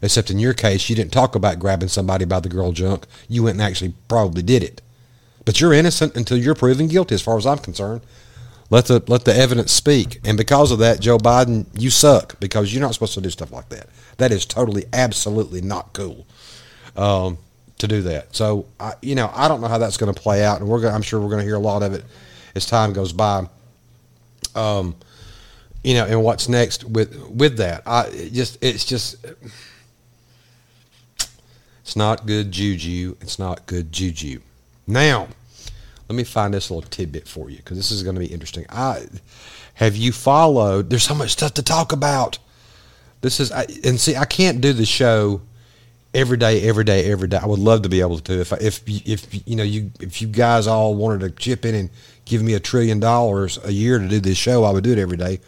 Except 0.00 0.30
in 0.30 0.38
your 0.38 0.54
case, 0.54 0.88
you 0.88 0.94
didn't 0.94 1.12
talk 1.12 1.34
about 1.34 1.58
grabbing 1.58 1.88
somebody 1.88 2.24
by 2.24 2.38
the 2.38 2.48
girl 2.48 2.70
junk. 2.70 3.06
You 3.28 3.42
went 3.44 3.56
and 3.56 3.62
actually 3.62 3.94
probably 4.06 4.42
did 4.42 4.62
it. 4.62 4.80
But 5.48 5.62
you're 5.62 5.72
innocent 5.72 6.14
until 6.14 6.36
you're 6.36 6.54
proven 6.54 6.88
guilty, 6.88 7.14
as 7.14 7.22
far 7.22 7.38
as 7.38 7.46
I'm 7.46 7.56
concerned. 7.56 8.02
Let 8.68 8.84
the 8.84 9.02
let 9.06 9.24
the 9.24 9.34
evidence 9.34 9.72
speak. 9.72 10.20
And 10.22 10.36
because 10.36 10.70
of 10.70 10.78
that, 10.80 11.00
Joe 11.00 11.16
Biden, 11.16 11.64
you 11.72 11.88
suck 11.88 12.38
because 12.38 12.70
you're 12.70 12.82
not 12.82 12.92
supposed 12.92 13.14
to 13.14 13.22
do 13.22 13.30
stuff 13.30 13.50
like 13.50 13.70
that. 13.70 13.88
That 14.18 14.30
is 14.30 14.44
totally, 14.44 14.84
absolutely 14.92 15.62
not 15.62 15.94
cool 15.94 16.26
um, 16.98 17.38
to 17.78 17.88
do 17.88 18.02
that. 18.02 18.36
So, 18.36 18.66
I, 18.78 18.92
you 19.00 19.14
know, 19.14 19.30
I 19.34 19.48
don't 19.48 19.62
know 19.62 19.68
how 19.68 19.78
that's 19.78 19.96
going 19.96 20.12
to 20.12 20.20
play 20.20 20.44
out, 20.44 20.60
and 20.60 20.68
we're 20.68 20.82
going 20.82 20.94
I'm 20.94 21.00
sure 21.00 21.18
we're 21.18 21.30
going 21.30 21.40
to 21.40 21.46
hear 21.46 21.56
a 21.56 21.58
lot 21.58 21.82
of 21.82 21.94
it 21.94 22.04
as 22.54 22.66
time 22.66 22.92
goes 22.92 23.14
by. 23.14 23.48
Um, 24.54 24.96
you 25.82 25.94
know, 25.94 26.04
and 26.04 26.22
what's 26.22 26.46
next 26.50 26.84
with 26.84 27.18
with 27.30 27.56
that? 27.56 27.84
I 27.86 28.10
just 28.34 28.62
it's 28.62 28.84
just 28.84 29.24
it's 31.80 31.96
not 31.96 32.26
good 32.26 32.52
juju. 32.52 33.16
It's 33.22 33.38
not 33.38 33.64
good 33.64 33.90
juju. 33.90 34.42
Now, 34.86 35.28
let 36.08 36.16
me 36.16 36.24
find 36.24 36.54
this 36.54 36.70
little 36.70 36.88
tidbit 36.88 37.28
for 37.28 37.50
you 37.50 37.58
because 37.58 37.76
this 37.76 37.90
is 37.90 38.02
going 38.02 38.14
to 38.14 38.20
be 38.20 38.26
interesting. 38.26 38.64
I 38.68 39.04
have 39.74 39.96
you 39.96 40.12
followed? 40.12 40.90
There's 40.90 41.02
so 41.02 41.14
much 41.14 41.30
stuff 41.30 41.54
to 41.54 41.62
talk 41.62 41.92
about. 41.92 42.38
This 43.20 43.40
is 43.40 43.52
I, 43.52 43.66
and 43.84 44.00
see, 44.00 44.16
I 44.16 44.24
can't 44.24 44.60
do 44.60 44.72
the 44.72 44.86
show 44.86 45.42
every 46.14 46.36
day, 46.36 46.62
every 46.62 46.84
day, 46.84 47.10
every 47.10 47.28
day. 47.28 47.36
I 47.36 47.46
would 47.46 47.58
love 47.58 47.82
to 47.82 47.88
be 47.88 48.00
able 48.00 48.18
to. 48.20 48.40
If 48.40 48.52
if 48.52 48.82
if 48.86 49.48
you 49.48 49.56
know 49.56 49.62
you 49.62 49.90
if 50.00 50.22
you 50.22 50.28
guys 50.28 50.66
all 50.66 50.94
wanted 50.94 51.20
to 51.20 51.30
chip 51.30 51.64
in 51.64 51.74
and 51.74 51.90
give 52.24 52.42
me 52.42 52.54
a 52.54 52.60
trillion 52.60 53.00
dollars 53.00 53.58
a 53.64 53.72
year 53.72 53.98
to 53.98 54.08
do 54.08 54.20
this 54.20 54.38
show, 54.38 54.64
I 54.64 54.70
would 54.70 54.84
do 54.84 54.92
it 54.92 54.98
every 54.98 55.16
day. 55.16 55.40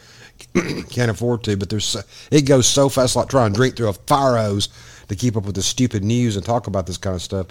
Can't 0.91 1.11
afford 1.11 1.45
to, 1.45 1.57
but 1.57 1.71
there's 1.71 1.97
it 2.31 2.43
goes 2.43 2.67
so 2.67 2.89
fast 2.89 3.17
like 3.17 3.29
trying 3.29 3.53
to 3.53 3.57
drink 3.57 3.77
through 3.77 3.89
a 3.89 3.95
fire 3.95 4.37
hose 4.37 4.69
to 5.09 5.17
keep 5.17 5.37
up 5.37 5.45
with 5.45 5.55
the 5.55 5.63
stupid 5.63 6.05
news 6.05 6.37
and 6.37 6.45
talk 6.45 6.67
about 6.67 6.87
this 6.87 6.97
kind 6.97 7.17
of 7.17 7.23
stuff. 7.23 7.47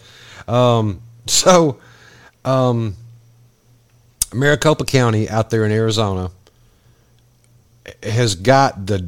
Um, 0.50 1.02
so 1.28 1.80
um, 2.50 2.96
Maricopa 4.34 4.86
County 4.86 5.30
out 5.30 5.50
there 5.50 5.66
in 5.66 5.72
Arizona 5.72 6.32
has 8.04 8.36
got 8.36 8.86
the 8.86 9.08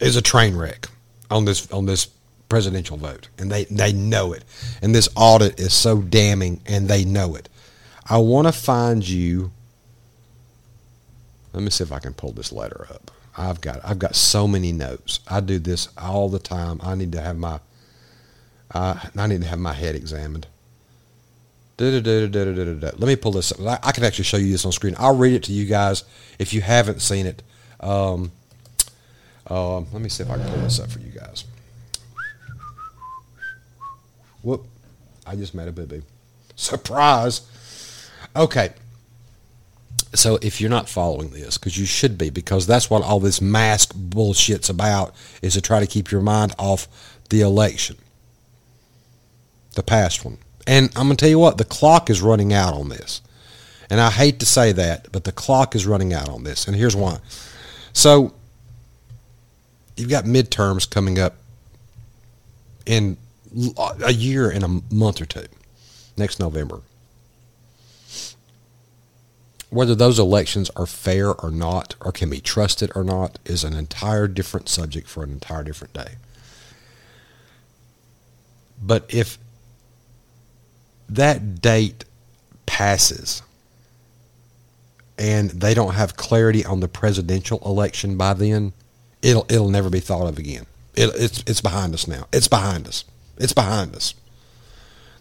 is 0.00 0.16
a 0.16 0.22
train 0.22 0.56
wreck 0.56 0.88
on 1.30 1.44
this 1.44 1.70
on 1.70 1.86
this 1.86 2.08
presidential 2.48 2.96
vote, 2.96 3.28
and 3.38 3.50
they 3.50 3.64
they 3.64 3.92
know 3.92 4.32
it. 4.32 4.44
And 4.80 4.94
this 4.94 5.08
audit 5.16 5.60
is 5.60 5.72
so 5.72 6.00
damning, 6.00 6.60
and 6.66 6.88
they 6.88 7.04
know 7.04 7.34
it. 7.34 7.48
I 8.08 8.18
want 8.18 8.46
to 8.46 8.52
find 8.52 9.06
you. 9.06 9.52
Let 11.52 11.62
me 11.62 11.70
see 11.70 11.84
if 11.84 11.92
I 11.92 11.98
can 11.98 12.14
pull 12.14 12.32
this 12.32 12.52
letter 12.52 12.86
up. 12.90 13.10
I've 13.36 13.60
got 13.60 13.80
I've 13.84 13.98
got 13.98 14.14
so 14.14 14.48
many 14.48 14.72
notes. 14.72 15.20
I 15.28 15.40
do 15.40 15.58
this 15.58 15.88
all 15.96 16.28
the 16.28 16.38
time. 16.38 16.80
I 16.82 16.94
need 16.94 17.12
to 17.12 17.20
have 17.20 17.36
my 17.36 17.60
I 18.74 19.08
I 19.16 19.26
need 19.26 19.42
to 19.42 19.48
have 19.48 19.58
my 19.58 19.72
head 19.72 19.94
examined. 19.94 20.46
Let 21.78 23.00
me 23.00 23.16
pull 23.16 23.32
this 23.32 23.52
up. 23.52 23.80
I 23.82 23.92
can 23.92 24.04
actually 24.04 24.24
show 24.24 24.36
you 24.36 24.52
this 24.52 24.64
on 24.64 24.72
screen. 24.72 24.94
I'll 24.98 25.16
read 25.16 25.34
it 25.34 25.42
to 25.44 25.52
you 25.52 25.66
guys 25.66 26.04
if 26.38 26.52
you 26.52 26.60
haven't 26.60 27.00
seen 27.00 27.26
it. 27.26 27.42
Um, 27.80 28.30
uh, 29.50 29.78
let 29.78 30.00
me 30.00 30.08
see 30.08 30.22
if 30.22 30.30
I 30.30 30.36
can 30.36 30.48
pull 30.48 30.62
this 30.62 30.78
up 30.78 30.90
for 30.90 31.00
you 31.00 31.10
guys. 31.10 31.44
Whoop. 34.42 34.66
I 35.26 35.36
just 35.36 35.54
made 35.54 35.68
a 35.68 35.72
boo-boo. 35.72 36.02
Surprise. 36.56 37.42
Okay. 38.36 38.70
So 40.14 40.38
if 40.42 40.60
you're 40.60 40.70
not 40.70 40.88
following 40.88 41.30
this, 41.30 41.56
because 41.56 41.78
you 41.78 41.86
should 41.86 42.18
be, 42.18 42.28
because 42.28 42.66
that's 42.66 42.90
what 42.90 43.02
all 43.02 43.18
this 43.18 43.40
mask 43.40 43.94
bullshit's 43.94 44.68
about, 44.68 45.14
is 45.40 45.54
to 45.54 45.60
try 45.60 45.80
to 45.80 45.86
keep 45.86 46.10
your 46.10 46.20
mind 46.20 46.54
off 46.58 46.86
the 47.30 47.40
election. 47.40 47.96
The 49.74 49.82
past 49.82 50.24
one. 50.24 50.38
And 50.66 50.90
I'm 50.96 51.06
going 51.06 51.16
to 51.16 51.20
tell 51.22 51.28
you 51.28 51.38
what, 51.38 51.58
the 51.58 51.64
clock 51.64 52.08
is 52.10 52.22
running 52.22 52.52
out 52.52 52.74
on 52.74 52.88
this. 52.88 53.20
And 53.90 54.00
I 54.00 54.10
hate 54.10 54.38
to 54.40 54.46
say 54.46 54.72
that, 54.72 55.10
but 55.12 55.24
the 55.24 55.32
clock 55.32 55.74
is 55.74 55.86
running 55.86 56.12
out 56.12 56.28
on 56.28 56.44
this. 56.44 56.66
And 56.66 56.76
here's 56.76 56.96
why. 56.96 57.18
So 57.92 58.34
you've 59.96 60.08
got 60.08 60.24
midterms 60.24 60.88
coming 60.88 61.18
up 61.18 61.36
in 62.86 63.16
a 64.02 64.12
year 64.12 64.48
and 64.50 64.64
a 64.64 64.94
month 64.94 65.20
or 65.20 65.26
two, 65.26 65.46
next 66.16 66.40
November. 66.40 66.80
Whether 69.68 69.94
those 69.94 70.18
elections 70.18 70.70
are 70.76 70.86
fair 70.86 71.32
or 71.32 71.50
not, 71.50 71.94
or 72.00 72.12
can 72.12 72.30
be 72.30 72.40
trusted 72.40 72.92
or 72.94 73.04
not, 73.04 73.38
is 73.44 73.64
an 73.64 73.74
entire 73.74 74.28
different 74.28 74.68
subject 74.68 75.08
for 75.08 75.22
an 75.22 75.30
entire 75.30 75.64
different 75.64 75.94
day. 75.94 76.16
But 78.82 79.04
if 79.08 79.38
that 81.16 81.60
date 81.60 82.04
passes 82.66 83.42
and 85.18 85.50
they 85.50 85.74
don't 85.74 85.94
have 85.94 86.16
clarity 86.16 86.64
on 86.64 86.80
the 86.80 86.88
presidential 86.88 87.60
election 87.64 88.16
by 88.16 88.34
then, 88.34 88.72
it'll 89.22 89.46
it'll 89.48 89.68
never 89.68 89.90
be 89.90 90.00
thought 90.00 90.26
of 90.26 90.38
again. 90.38 90.66
It, 90.94 91.10
it's 91.14 91.44
it's 91.46 91.60
behind 91.60 91.94
us 91.94 92.06
now. 92.06 92.26
It's 92.32 92.48
behind 92.48 92.86
us. 92.86 93.04
It's 93.38 93.52
behind 93.52 93.94
us. 93.94 94.14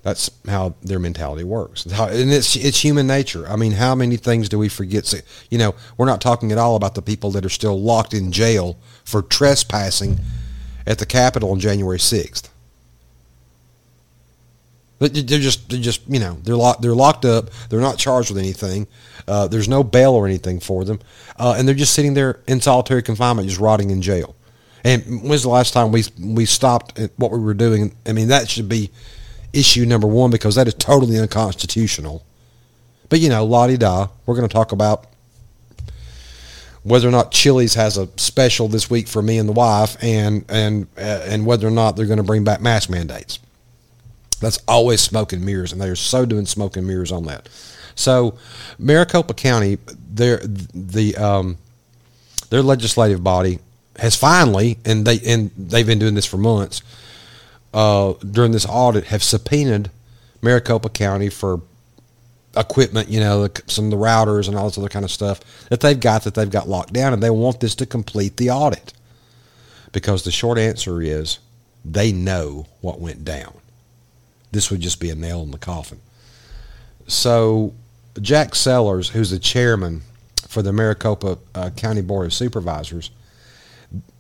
That's 0.04 0.32
how 0.48 0.74
their 0.82 0.98
mentality 0.98 1.44
works. 1.44 1.90
How, 1.92 2.08
and 2.08 2.32
it's 2.32 2.56
it's 2.56 2.84
human 2.84 3.06
nature. 3.06 3.48
I 3.48 3.56
mean, 3.56 3.74
how 3.74 3.94
many 3.94 4.18
things 4.18 4.50
do 4.50 4.58
we 4.58 4.70
forget? 4.70 5.14
You 5.50 5.58
know, 5.58 5.76
we're 5.98 6.08
not 6.08 6.22
talking 6.22 6.52
at 6.52 6.58
all 6.58 6.76
about 6.76 6.96
the 6.96 7.02
people 7.02 7.32
that 7.32 7.46
are 7.46 7.50
still 7.50 7.80
locked 7.80 8.14
in 8.14 8.32
jail 8.32 8.78
for 9.04 9.22
trespassing 9.22 10.20
at 10.88 10.98
the 10.98 11.06
Capitol 11.06 11.52
on 11.52 11.60
January 11.60 12.00
sixth. 12.00 12.51
They're 15.08 15.40
just, 15.40 15.68
they're 15.68 15.80
just, 15.80 16.08
you 16.08 16.20
know, 16.20 16.38
they're 16.44 16.56
locked, 16.56 16.84
they're 16.84 16.94
locked 16.94 17.26
up. 17.26 17.50
They're 17.70 17.82
not 17.82 17.98
charged 17.98 18.30
with 18.30 18.38
anything. 18.38 18.86
Uh, 19.28 19.48
there's 19.48 19.68
no 19.68 19.84
bail 19.84 20.14
or 20.14 20.28
anything 20.28 20.60
for 20.60 20.86
them, 20.86 21.00
uh, 21.38 21.56
and 21.58 21.68
they're 21.68 21.74
just 21.74 21.94
sitting 21.94 22.14
there 22.14 22.40
in 22.48 22.62
solitary 22.62 23.02
confinement, 23.02 23.48
just 23.48 23.60
rotting 23.60 23.90
in 23.90 24.02
jail. 24.02 24.36
And 24.84 25.24
when's 25.24 25.44
the 25.44 25.50
last 25.50 25.74
time 25.74 25.92
we 25.92 26.04
we 26.20 26.46
stopped 26.46 27.00
what 27.18 27.32
we 27.32 27.40
were 27.40 27.54
doing? 27.54 27.96
I 28.06 28.14
mean, 28.14 28.28
that 28.28 28.50
should 28.50 28.70
be 28.70 28.92
issue 29.54 29.86
number 29.86 30.08
one 30.08 30.32
because 30.32 30.56
that 30.56 30.68
is 30.68 30.74
totally 30.76 31.18
unconstitutional. 31.18 32.24
But 33.10 33.20
you 33.20 33.30
know, 33.30 33.44
la 33.44 33.68
di 33.68 33.78
da. 33.78 34.08
We're 34.26 34.36
going 34.36 34.48
to 34.48 34.54
talk 34.54 34.72
about 34.72 35.08
whether 36.84 37.08
or 37.08 37.12
not 37.12 37.32
Chili's 37.32 37.76
has 37.76 37.98
a 37.98 38.08
special 38.18 38.68
this 38.68 38.90
week 38.90 39.08
for 39.08 39.22
me 39.22 39.38
and 39.38 39.48
the 39.48 39.54
wife, 39.54 39.98
and 40.04 40.46
and 40.50 40.88
uh, 40.98 41.26
and 41.26 41.46
whether 41.46 41.68
or 41.68 41.72
not 41.72 41.96
they're 41.96 42.06
going 42.06 42.18
to 42.18 42.24
bring 42.24 42.44
back 42.44 42.62
mask 42.62 42.90
mandates. 42.90 43.40
That's 44.42 44.60
always 44.68 45.02
smoke 45.02 45.34
and 45.34 45.46
mirrors, 45.46 45.72
and 45.72 45.82
they're 45.82 45.96
so 45.96 46.26
doing 46.26 46.46
smoke 46.46 46.76
and 46.76 46.86
mirrors 46.86 47.12
on 47.12 47.26
that. 47.26 47.48
So, 47.96 48.38
Maricopa 48.80 49.34
County, 49.34 49.78
their 50.10 50.38
the 50.38 51.16
um, 51.16 51.58
their 52.50 52.62
legislative 52.62 53.24
body 53.24 53.60
has 53.98 54.16
finally, 54.16 54.78
and 54.84 55.06
they 55.06 55.20
and 55.20 55.52
they've 55.56 55.86
been 55.86 56.00
doing 56.00 56.16
this 56.16 56.26
for 56.26 56.38
months 56.38 56.82
uh, 57.74 58.14
during 58.30 58.52
this 58.52 58.66
audit, 58.66 59.06
have 59.06 59.24
subpoenaed 59.24 59.90
Maricopa 60.42 60.90
County 60.90 61.30
for 61.30 61.62
equipment, 62.58 63.08
you 63.10 63.20
know, 63.20 63.48
some 63.68 63.86
of 63.86 63.92
the 63.92 63.98
routers 63.98 64.48
and 64.48 64.58
all 64.58 64.66
this 64.66 64.78
other 64.78 64.90
kind 64.90 65.06
of 65.06 65.12
stuff 65.12 65.40
that 65.70 65.80
they've 65.80 66.00
got 66.00 66.24
that 66.24 66.34
they've 66.34 66.50
got 66.50 66.68
locked 66.68 66.94
down, 66.94 67.14
and 67.14 67.24
they 67.24 67.30
want 67.30 67.60
this 67.60 67.76
to 67.76 67.86
complete 67.86 68.38
the 68.38 68.50
audit 68.50 68.94
because 69.92 70.24
the 70.24 70.32
short 70.32 70.58
answer 70.58 71.02
is 71.02 71.40
they 71.86 72.12
know 72.12 72.66
what 72.82 73.00
went 73.00 73.24
down. 73.24 73.54
This 74.52 74.70
would 74.70 74.82
just 74.82 75.00
be 75.00 75.10
a 75.10 75.16
nail 75.16 75.42
in 75.44 75.52
the 75.52 75.58
coffin. 75.58 76.00
So, 77.08 77.74
Jack 78.22 78.56
Sellers, 78.56 79.10
who's 79.10 79.32
the 79.32 79.40
chairman 79.40 80.02
for 80.48 80.62
the 80.62 80.74
Maricopa 80.74 81.38
uh, 81.56 81.70
County 81.72 82.02
Board 82.02 82.26
of 82.26 82.34
Supervisors, 82.34 83.12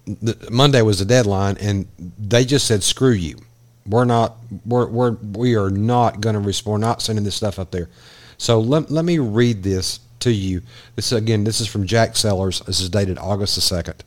the, 0.05 0.49
Monday 0.49 0.81
was 0.81 0.99
the 0.99 1.05
deadline, 1.05 1.57
and 1.57 1.87
they 2.17 2.45
just 2.45 2.65
said, 2.65 2.83
"Screw 2.83 3.11
you, 3.11 3.37
we're 3.85 4.05
not, 4.05 4.37
we're, 4.65 4.87
we're 4.87 5.11
we 5.11 5.55
are 5.55 5.69
not 5.69 6.21
going 6.21 6.33
to 6.33 6.39
respond. 6.39 6.81
We're 6.81 6.87
not 6.87 7.01
sending 7.01 7.23
this 7.25 7.35
stuff 7.35 7.59
up 7.59 7.71
there." 7.71 7.89
So 8.37 8.59
let 8.59 8.89
let 8.89 9.05
me 9.05 9.19
read 9.19 9.61
this 9.63 9.99
to 10.21 10.31
you. 10.31 10.61
This 10.95 11.11
again, 11.11 11.43
this 11.43 11.61
is 11.61 11.67
from 11.67 11.85
Jack 11.85 12.15
Sellers. 12.15 12.61
This 12.61 12.81
is 12.81 12.89
dated 12.89 13.19
August 13.19 13.55
the 13.55 13.61
second, 13.61 14.03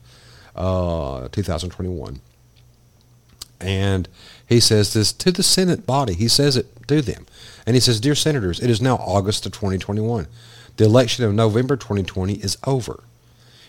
uh, 0.56 1.28
two 1.28 1.42
thousand 1.42 1.70
twenty-one, 1.70 2.20
and 3.60 4.08
he 4.46 4.60
says 4.60 4.92
this 4.92 5.12
to 5.12 5.30
the 5.30 5.42
Senate 5.42 5.86
body. 5.86 6.14
He 6.14 6.28
says 6.28 6.56
it 6.56 6.86
to 6.88 7.00
them. 7.02 7.26
And 7.66 7.74
he 7.74 7.80
says, 7.80 8.00
Dear 8.00 8.14
Senators, 8.14 8.60
it 8.60 8.70
is 8.70 8.80
now 8.80 8.96
August 8.96 9.46
of 9.46 9.52
2021. 9.52 10.26
The 10.76 10.84
election 10.84 11.24
of 11.24 11.34
November 11.34 11.76
2020 11.76 12.34
is 12.34 12.58
over. 12.66 13.04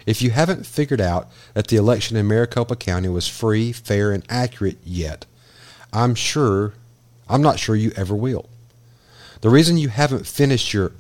If 0.06 0.22
you 0.22 0.32
haven't 0.32 0.66
figured 0.66 1.02
out 1.02 1.28
that 1.54 1.68
the 1.68 1.78
election 1.78 2.18
in 2.18 2.28
Maricopa 2.28 2.76
County 2.76 3.10
was 3.10 3.28
free, 3.28 3.72
fair, 3.72 4.12
and 4.12 4.24
accurate 4.30 4.78
yet, 4.84 5.26
I'm 5.94 6.14
sure, 6.14 6.74
I'm 7.28 7.42
not 7.42 7.60
sure 7.60 7.76
you 7.76 7.92
ever 7.96 8.16
will. 8.16 8.50
The 9.42 9.50
reason 9.50 9.78
you 9.78 9.90
haven't 9.90 10.28
finished 10.28 10.74
your, 10.74 10.92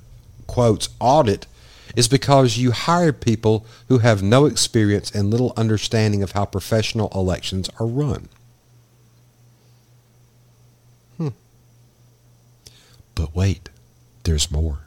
quotes, 0.47 0.89
audit 0.99 1.47
is 1.95 2.07
because 2.07 2.57
you 2.57 2.71
hired 2.71 3.21
people 3.21 3.65
who 3.87 3.99
have 3.99 4.23
no 4.23 4.45
experience 4.45 5.11
and 5.11 5.29
little 5.29 5.53
understanding 5.55 6.23
of 6.23 6.31
how 6.31 6.45
professional 6.45 7.09
elections 7.13 7.69
are 7.79 7.85
run. 7.85 8.27
But 13.15 13.35
wait, 13.35 13.69
there's 14.23 14.51
more. 14.51 14.79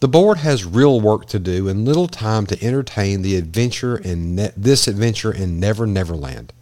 The 0.00 0.08
board 0.08 0.38
has 0.38 0.64
real 0.64 1.00
work 1.00 1.26
to 1.26 1.38
do 1.38 1.68
and 1.68 1.84
little 1.84 2.08
time 2.08 2.46
to 2.46 2.62
entertain 2.62 3.22
the 3.22 3.36
adventure 3.36 3.96
in 3.96 4.34
ne- 4.34 4.50
this 4.56 4.88
adventure 4.88 5.32
in 5.32 5.60
Never 5.60 5.86
Never 5.86 6.16
Land. 6.16 6.52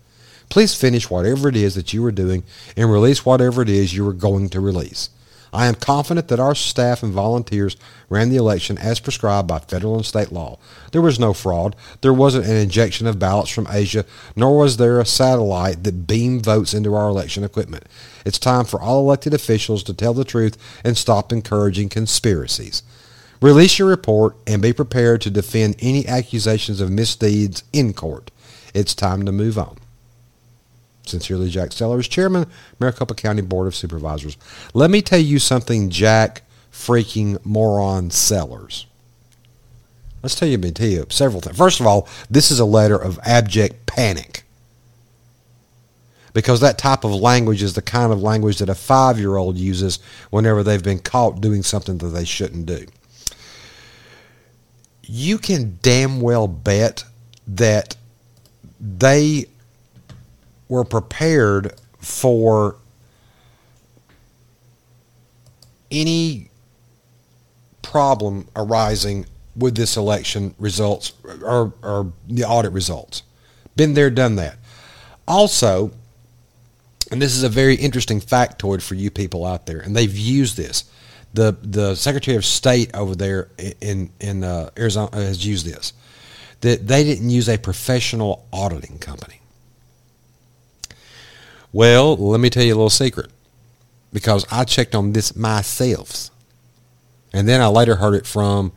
Please 0.51 0.75
finish 0.75 1.09
whatever 1.09 1.49
it 1.49 1.57
is 1.57 1.75
that 1.75 1.95
you 1.95 2.05
are 2.05 2.13
doing 2.13 2.43
and 2.77 2.93
release 2.93 3.25
whatever 3.25 3.63
it 3.63 3.71
is 3.71 3.95
you 3.95 4.07
are 4.07 4.13
going 4.13 4.51
to 4.51 4.61
release. 4.61 5.09
I 5.53 5.67
am 5.67 5.75
confident 5.75 6.29
that 6.29 6.41
our 6.41 6.55
staff 6.55 7.03
and 7.03 7.13
volunteers 7.13 7.77
ran 8.09 8.31
the 8.31 8.37
election 8.37 8.79
as 8.79 9.01
prescribed 9.01 9.49
by 9.49 9.59
federal 9.59 9.97
and 9.97 10.07
state 10.07 10.31
law. 10.31 10.59
There 10.93 11.03
was 11.03 11.19
no 11.19 11.33
fraud. 11.33 11.75
There 12.03 12.13
wasn't 12.13 12.47
an 12.47 12.57
injection 12.57 13.07
of 13.07 13.19
ballots 13.19 13.51
from 13.51 13.67
Asia, 13.69 14.05
nor 14.37 14.59
was 14.59 14.77
there 14.77 15.01
a 15.01 15.07
satellite 15.07 15.83
that 15.85 16.07
beamed 16.07 16.45
votes 16.45 16.73
into 16.73 16.95
our 16.95 17.09
election 17.09 17.43
equipment. 17.43 17.85
It's 18.25 18.39
time 18.39 18.65
for 18.65 18.81
all 18.81 19.01
elected 19.01 19.35
officials 19.35 19.83
to 19.85 19.95
tell 19.95 20.15
the 20.15 20.25
truth 20.25 20.57
and 20.85 20.97
stop 20.97 21.33
encouraging 21.33 21.89
conspiracies. 21.89 22.83
Release 23.43 23.79
your 23.79 23.89
report 23.89 24.37
and 24.47 24.61
be 24.61 24.73
prepared 24.73 25.23
to 25.23 25.31
defend 25.31 25.77
any 25.81 26.07
accusations 26.07 26.81
of 26.81 26.91
misdeeds 26.91 27.65
in 27.73 27.95
court. 27.95 28.31
It's 28.75 28.95
time 28.95 29.25
to 29.25 29.33
move 29.33 29.59
on. 29.59 29.79
Sincerely, 31.07 31.51
Jack 31.51 31.73
Sellers, 31.73 32.09
Chairman, 32.09 32.47
Maricopa 32.79 33.15
County 33.15 33.43
Board 33.43 33.67
of 33.67 33.75
Supervisors. 33.75 34.37
Let 34.75 34.91
me 34.91 35.03
tell 35.03 35.19
you 35.19 35.39
something, 35.39 35.91
Jack 35.91 36.43
freaking 36.73 37.45
moron 37.45 38.11
Sellers. 38.11 38.87
Let's 40.23 40.35
tell 40.35 40.49
you, 40.49 40.59
tell 40.59 40.87
you 40.87 41.07
several 41.09 41.41
things. 41.41 41.57
First 41.57 41.81
of 41.81 41.87
all, 41.87 42.09
this 42.29 42.51
is 42.51 42.61
a 42.61 42.65
letter 42.65 42.97
of 42.97 43.19
abject 43.23 43.87
panic. 43.87 44.45
Because 46.33 46.61
that 46.61 46.79
type 46.79 47.05
of 47.05 47.13
language 47.13 47.63
is 47.63 47.75
the 47.75 47.83
kind 47.83 48.13
of 48.13 48.23
language 48.23 48.59
that 48.59 48.69
a 48.69 48.75
five 48.75 49.19
year 49.19 49.37
old 49.37 49.57
uses 49.57 49.99
whenever 50.31 50.63
they've 50.63 50.83
been 50.83 51.01
caught 51.01 51.41
doing 51.41 51.63
something 51.63 51.99
that 51.99 52.09
they 52.09 52.25
shouldn't 52.25 52.67
do. 52.67 52.87
You 55.03 55.39
can 55.39 55.79
damn 55.83 56.21
well 56.21 56.47
bet 56.47 57.05
that 57.49 57.97
they 58.79 59.47
were 60.70 60.85
prepared 60.85 61.74
for 61.98 62.76
any 65.90 66.48
problem 67.83 68.46
arising 68.54 69.26
with 69.56 69.74
this 69.74 69.96
election 69.96 70.54
results 70.59 71.12
or, 71.42 71.74
or 71.83 72.12
the 72.28 72.44
audit 72.44 72.72
results. 72.72 73.24
Been 73.74 73.94
there, 73.94 74.11
done 74.11 74.37
that. 74.37 74.56
Also, 75.26 75.90
and 77.11 77.20
this 77.20 77.37
is 77.37 77.42
a 77.42 77.48
very 77.48 77.74
interesting 77.74 78.20
factoid 78.20 78.80
for 78.80 78.94
you 78.94 79.11
people 79.11 79.44
out 79.44 79.66
there, 79.66 79.80
and 79.80 79.96
they've 79.96 80.16
used 80.16 80.56
this. 80.56 80.85
The 81.35 81.56
the 81.62 81.94
Secretary 81.96 82.37
of 82.37 82.44
State 82.44 82.94
over 82.94 83.16
there 83.16 83.48
in 83.80 84.11
in 84.20 84.44
uh, 84.44 84.70
Arizona 84.78 85.14
has 85.16 85.44
used 85.44 85.66
this. 85.66 85.92
That 86.61 86.87
they 86.87 87.02
didn't 87.04 87.30
use 87.30 87.48
a 87.48 87.59
professional 87.59 88.46
auditing 88.52 88.98
company. 88.98 89.39
Well, 91.72 92.16
let 92.16 92.40
me 92.40 92.50
tell 92.50 92.64
you 92.64 92.74
a 92.74 92.76
little 92.76 92.90
secret, 92.90 93.30
because 94.12 94.44
I 94.50 94.64
checked 94.64 94.94
on 94.94 95.12
this 95.12 95.37
myself, 95.37 96.30
and 97.33 97.48
then 97.48 97.61
I 97.61 97.68
later 97.68 97.96
heard 97.96 98.14
it 98.14 98.26
from 98.26 98.72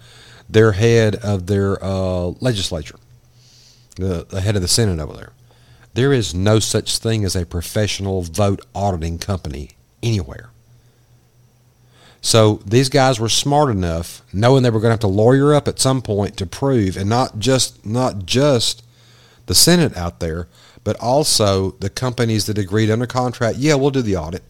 their 0.49 0.73
head 0.73 1.15
of 1.15 1.47
their 1.47 1.83
uh, 1.83 2.33
legislature, 2.39 2.99
the, 3.95 4.25
the 4.29 4.41
head 4.41 4.55
of 4.55 4.61
the 4.61 4.67
Senate 4.67 4.99
over 4.99 5.13
there. 5.13 5.31
There 5.95 6.13
is 6.13 6.35
no 6.35 6.59
such 6.59 6.97
thing 6.99 7.25
as 7.25 7.35
a 7.35 7.45
professional 7.45 8.21
vote 8.21 8.61
auditing 8.75 9.17
company 9.17 9.71
anywhere. 10.01 10.49
So 12.21 12.61
these 12.65 12.89
guys 12.89 13.19
were 13.19 13.29
smart 13.29 13.69
enough, 13.69 14.21
knowing 14.31 14.63
they 14.63 14.69
were 14.69 14.79
going 14.79 14.89
to 14.89 14.93
have 14.93 14.99
to 15.01 15.07
lawyer 15.07 15.53
up 15.53 15.67
at 15.67 15.79
some 15.79 16.01
point 16.01 16.37
to 16.37 16.45
prove, 16.45 16.95
and 16.95 17.09
not 17.09 17.39
just 17.39 17.85
not 17.85 18.25
just 18.25 18.83
the 19.45 19.55
Senate 19.55 19.97
out 19.97 20.19
there, 20.19 20.47
but 20.83 20.99
also 20.99 21.71
the 21.79 21.89
companies 21.89 22.45
that 22.45 22.57
agreed 22.57 22.89
under 22.89 23.05
contract. 23.05 23.57
Yeah, 23.57 23.75
we'll 23.75 23.91
do 23.91 24.01
the 24.01 24.17
audit. 24.17 24.43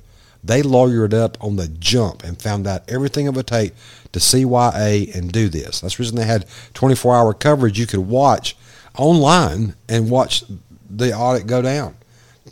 They 0.43 0.62
lawyered 0.62 1.13
up 1.13 1.38
on 1.41 1.56
the 1.56 1.67
jump 1.67 2.24
and 2.24 2.41
found 2.41 2.67
out 2.67 2.89
everything 2.89 3.26
it 3.26 3.34
would 3.34 3.48
take 3.48 3.74
to 4.12 4.19
CYA 4.19 5.13
and 5.15 5.32
do 5.32 5.48
this. 5.48 5.80
That's 5.80 5.96
the 5.96 6.04
reason 6.04 6.17
they 6.17 6.26
had 6.26 6.46
24 6.74 7.15
hour 7.15 7.34
coverage 7.34 7.80
you 7.80 7.88
could 7.88 8.02
watch 8.02 8.58
online 8.98 9.76
and 9.88 10.10
watch 10.10 10.43
the 10.89 11.13
audit 11.13 11.48
go 11.48 11.62
down. 11.62 11.96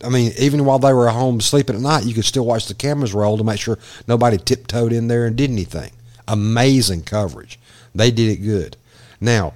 I 0.04 0.10
mean, 0.10 0.32
even 0.40 0.66
while 0.66 0.80
they 0.80 0.94
were 0.94 1.10
at 1.10 1.14
home 1.14 1.42
sleeping 1.42 1.76
at 1.76 1.82
night, 1.82 2.06
you 2.06 2.14
could 2.14 2.26
still 2.26 2.46
watch 2.46 2.68
the 2.68 2.74
cameras 2.74 3.14
roll 3.14 3.38
to 3.38 3.44
make 3.44 3.60
sure 3.60 3.78
nobody 4.08 4.38
tiptoed 4.38 4.94
in 4.94 5.08
there 5.08 5.26
and 5.26 5.36
did 5.36 5.52
anything. 5.52 5.92
Amazing 6.28 7.04
coverage. 7.04 7.60
They 7.94 8.10
did 8.10 8.30
it 8.30 8.38
good. 8.38 8.78
Now, 9.20 9.54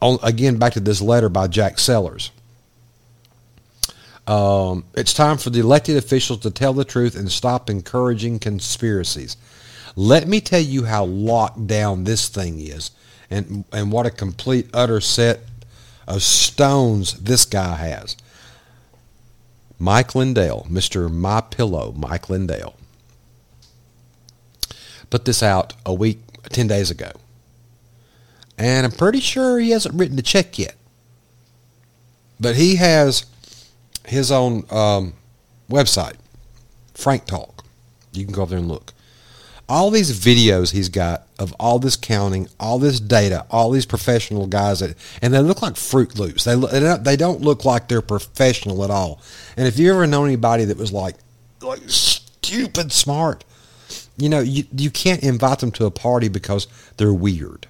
on, 0.00 0.18
again, 0.22 0.58
back 0.58 0.74
to 0.74 0.80
this 0.80 1.00
letter 1.00 1.28
by 1.28 1.48
Jack 1.48 1.78
Sellers. 1.78 2.30
Um, 4.28 4.84
it's 4.94 5.14
time 5.14 5.38
for 5.38 5.48
the 5.48 5.60
elected 5.60 5.96
officials 5.96 6.40
to 6.40 6.50
tell 6.50 6.74
the 6.74 6.84
truth 6.84 7.16
and 7.16 7.32
stop 7.32 7.70
encouraging 7.70 8.38
conspiracies. 8.38 9.38
Let 9.96 10.28
me 10.28 10.42
tell 10.42 10.60
you 10.60 10.84
how 10.84 11.06
locked 11.06 11.66
down 11.66 12.04
this 12.04 12.28
thing 12.28 12.60
is 12.60 12.90
and, 13.30 13.64
and 13.72 13.90
what 13.90 14.04
a 14.04 14.10
complete, 14.10 14.68
utter 14.74 15.00
set 15.00 15.40
of 16.06 16.22
stones 16.22 17.14
this 17.14 17.46
guy 17.46 17.76
has. 17.76 18.18
Mike 19.78 20.14
Lindell, 20.14 20.66
Mr. 20.68 21.10
My 21.10 21.40
Pillow, 21.40 21.94
Mike 21.96 22.28
Lindell, 22.28 22.74
put 25.08 25.24
this 25.24 25.42
out 25.42 25.72
a 25.86 25.94
week, 25.94 26.18
10 26.50 26.66
days 26.66 26.90
ago. 26.90 27.12
And 28.58 28.84
I'm 28.84 28.92
pretty 28.92 29.20
sure 29.20 29.58
he 29.58 29.70
hasn't 29.70 29.94
written 29.94 30.16
the 30.16 30.22
check 30.22 30.58
yet. 30.58 30.74
But 32.38 32.56
he 32.56 32.76
has 32.76 33.24
his 34.08 34.32
own 34.32 34.64
um, 34.70 35.14
website, 35.70 36.16
Frank 36.94 37.26
Talk. 37.26 37.64
You 38.12 38.24
can 38.24 38.34
go 38.34 38.42
over 38.42 38.50
there 38.50 38.58
and 38.58 38.68
look 38.68 38.92
all 39.68 39.90
these 39.90 40.18
videos 40.18 40.72
he's 40.72 40.88
got 40.88 41.26
of 41.38 41.54
all 41.60 41.78
this 41.78 41.94
counting, 41.94 42.48
all 42.58 42.78
this 42.78 42.98
data, 42.98 43.44
all 43.50 43.70
these 43.70 43.86
professional 43.86 44.46
guys, 44.46 44.80
that, 44.80 44.96
and 45.20 45.32
they 45.32 45.40
look 45.40 45.62
like 45.62 45.76
Fruit 45.76 46.18
Loops. 46.18 46.44
They 46.44 46.56
they 46.56 47.16
don't 47.16 47.42
look 47.42 47.64
like 47.64 47.88
they're 47.88 48.00
professional 48.00 48.82
at 48.82 48.90
all. 48.90 49.20
And 49.56 49.68
if 49.68 49.78
you 49.78 49.92
ever 49.92 50.06
know 50.06 50.24
anybody 50.24 50.64
that 50.64 50.78
was 50.78 50.92
like 50.92 51.16
like 51.60 51.82
stupid 51.86 52.92
smart, 52.92 53.44
you 54.16 54.28
know 54.28 54.40
you 54.40 54.64
you 54.72 54.90
can't 54.90 55.22
invite 55.22 55.58
them 55.58 55.70
to 55.72 55.84
a 55.84 55.90
party 55.90 56.28
because 56.28 56.66
they're 56.96 57.12
weird. 57.12 57.66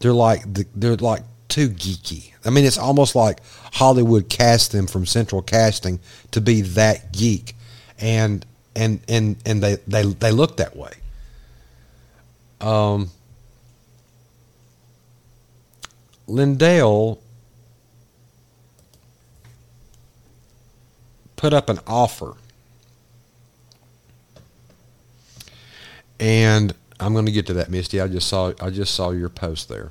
They're 0.00 0.12
like 0.12 0.42
they're 0.74 0.96
like 0.96 1.22
too 1.50 1.68
geeky. 1.68 2.32
I 2.44 2.50
mean, 2.50 2.64
it's 2.64 2.78
almost 2.78 3.14
like 3.14 3.40
Hollywood 3.74 4.28
cast 4.28 4.72
them 4.72 4.86
from 4.86 5.04
Central 5.06 5.42
Casting 5.42 6.00
to 6.30 6.40
be 6.40 6.62
that 6.62 7.12
geek, 7.12 7.54
and 7.98 8.44
and 8.74 9.00
and 9.08 9.36
and 9.44 9.62
they 9.62 9.76
they 9.86 10.04
they 10.04 10.30
look 10.30 10.56
that 10.56 10.76
way. 10.76 10.92
Um, 12.60 13.10
Lindell 16.26 17.20
put 21.36 21.52
up 21.52 21.68
an 21.68 21.80
offer, 21.86 22.34
and 26.18 26.74
I'm 27.00 27.14
going 27.14 27.26
to 27.26 27.32
get 27.32 27.46
to 27.46 27.54
that, 27.54 27.70
Misty. 27.70 28.00
I 28.00 28.08
just 28.08 28.28
saw 28.28 28.52
I 28.60 28.70
just 28.70 28.94
saw 28.94 29.10
your 29.10 29.30
post 29.30 29.68
there. 29.68 29.90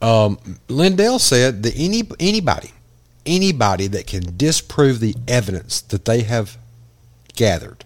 Um, 0.00 0.38
Lindell 0.68 1.18
said 1.18 1.62
that 1.64 1.74
any 1.76 2.04
anybody 2.20 2.72
anybody 3.28 3.86
that 3.88 4.06
can 4.06 4.36
disprove 4.36 5.00
the 5.00 5.14
evidence 5.28 5.80
that 5.82 6.06
they 6.06 6.22
have 6.22 6.56
gathered 7.34 7.84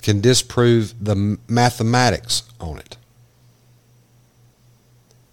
can 0.00 0.20
disprove 0.20 0.94
the 1.02 1.38
mathematics 1.48 2.44
on 2.60 2.78
it. 2.78 2.96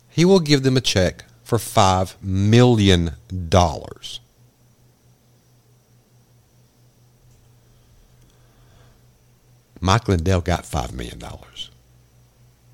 He 0.10 0.26
will 0.26 0.40
give 0.40 0.64
them 0.64 0.78
a 0.78 0.82
check 0.82 1.26
for 1.44 1.58
$5 1.58 2.22
million. 2.22 3.12
Mike 9.80 10.08
Lindell 10.08 10.42
got 10.42 10.64
$5 10.64 10.94
million. 10.94 11.22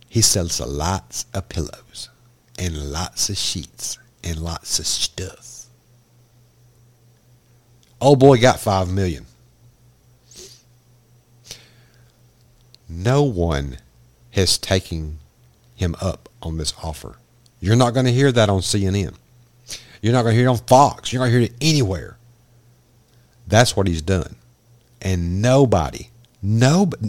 He 0.10 0.22
sells 0.22 0.60
lots 0.60 1.26
of 1.34 1.50
pillows 1.50 2.10
and 2.58 2.92
lots 2.92 3.30
of 3.30 3.38
sheets 3.38 3.98
and 4.24 4.40
lots 4.40 4.80
of 4.80 4.88
stuff. 4.88 5.66
Old 8.00 8.20
boy 8.20 8.38
got 8.40 8.60
5 8.60 8.90
million. 8.90 9.26
no 12.90 13.24
one 13.24 13.78
has 14.32 14.58
taken 14.58 15.20
him 15.76 15.96
up 16.02 16.30
on 16.42 16.58
this 16.58 16.74
offer. 16.84 17.16
You're 17.60 17.76
not 17.76 17.94
going 17.94 18.06
to 18.06 18.12
hear 18.12 18.32
that 18.32 18.50
on 18.50 18.60
CNN. 18.60 19.16
You're 20.02 20.14
not 20.14 20.24
going 20.24 20.34
to 20.34 20.38
hear 20.38 20.48
it 20.48 20.52
on 20.52 20.58
Fox. 20.58 21.12
You're 21.12 21.22
not 21.22 21.32
going 21.32 21.42
to 21.42 21.48
hear 21.48 21.56
it 21.56 21.56
anywhere. 21.62 22.18
That's 23.48 23.76
what 23.76 23.88
he's 23.88 24.02
done. 24.02 24.36
And 25.02 25.42
nobody, 25.42 26.10
nobody, 26.42 27.08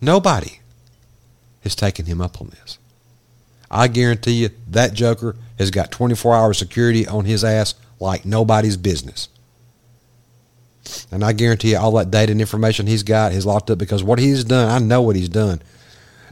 nobody 0.00 0.60
has 1.62 1.74
taken 1.74 2.06
him 2.06 2.20
up 2.20 2.40
on 2.40 2.48
this. 2.48 2.78
I 3.72 3.88
guarantee 3.88 4.32
you 4.32 4.50
that 4.68 4.92
Joker 4.92 5.34
has 5.58 5.70
got 5.70 5.90
24 5.90 6.34
hour 6.34 6.52
security 6.52 7.06
on 7.06 7.24
his 7.24 7.42
ass 7.42 7.74
like 7.98 8.24
nobody's 8.24 8.76
business. 8.76 9.28
And 11.10 11.24
I 11.24 11.32
guarantee 11.32 11.70
you 11.70 11.78
all 11.78 11.92
that 11.92 12.10
data 12.10 12.32
and 12.32 12.40
information 12.40 12.86
he's 12.86 13.02
got 13.02 13.32
is 13.32 13.46
locked 13.46 13.70
up 13.70 13.78
because 13.78 14.04
what 14.04 14.18
he's 14.18 14.44
done, 14.44 14.68
I 14.68 14.84
know 14.84 15.00
what 15.00 15.16
he's 15.16 15.28
done. 15.28 15.62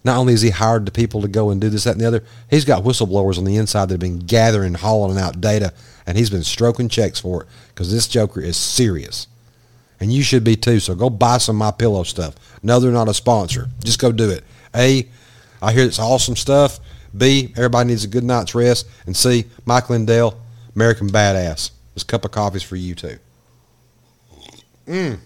Not 0.02 0.16
only 0.16 0.32
has 0.32 0.42
he 0.42 0.50
hired 0.50 0.86
the 0.86 0.92
people 0.92 1.22
to 1.22 1.28
go 1.28 1.50
and 1.50 1.60
do 1.60 1.68
this, 1.68 1.84
that, 1.84 1.92
and 1.92 2.00
the 2.00 2.06
other, 2.06 2.24
he's 2.48 2.64
got 2.64 2.84
whistleblowers 2.84 3.38
on 3.38 3.44
the 3.44 3.56
inside 3.56 3.86
that 3.86 3.94
have 3.94 4.00
been 4.00 4.18
gathering, 4.18 4.74
hauling 4.74 5.18
out 5.18 5.40
data, 5.40 5.72
and 6.06 6.16
he's 6.16 6.30
been 6.30 6.42
stroking 6.42 6.88
checks 6.88 7.20
for 7.20 7.42
it 7.42 7.48
because 7.68 7.92
this 7.92 8.08
Joker 8.08 8.40
is 8.40 8.56
serious. 8.56 9.26
And 10.00 10.12
you 10.12 10.22
should 10.22 10.42
be 10.42 10.56
too. 10.56 10.80
So 10.80 10.94
go 10.94 11.10
buy 11.10 11.38
some 11.38 11.56
My 11.56 11.70
Pillow 11.70 12.02
stuff. 12.02 12.34
No, 12.62 12.80
they're 12.80 12.90
not 12.90 13.08
a 13.08 13.14
sponsor. 13.14 13.68
Just 13.84 13.98
go 14.00 14.10
do 14.10 14.30
it. 14.30 14.42
A, 14.74 15.06
I 15.60 15.72
hear 15.72 15.84
it's 15.84 15.98
awesome 15.98 16.36
stuff. 16.36 16.80
B, 17.16 17.52
everybody 17.56 17.88
needs 17.88 18.04
a 18.04 18.08
good 18.08 18.24
night's 18.24 18.54
rest. 18.54 18.86
And 19.06 19.16
C, 19.16 19.44
Mike 19.64 19.90
Lindell, 19.90 20.40
American 20.74 21.08
Badass. 21.08 21.70
This 21.94 22.04
cup 22.04 22.24
of 22.24 22.30
coffee's 22.30 22.62
for 22.62 22.76
you 22.76 22.94
too. 22.94 23.18
Mm. 24.86 25.18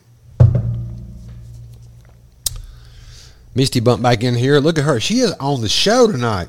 Misty 3.55 3.81
bumped 3.81 4.03
back 4.03 4.25
in 4.25 4.35
here. 4.35 4.59
Look 4.59 4.79
at 4.79 4.85
her. 4.85 4.99
She 4.99 5.20
is 5.20 5.33
on 5.35 5.61
the 5.61 5.68
show 5.68 6.11
tonight. 6.11 6.49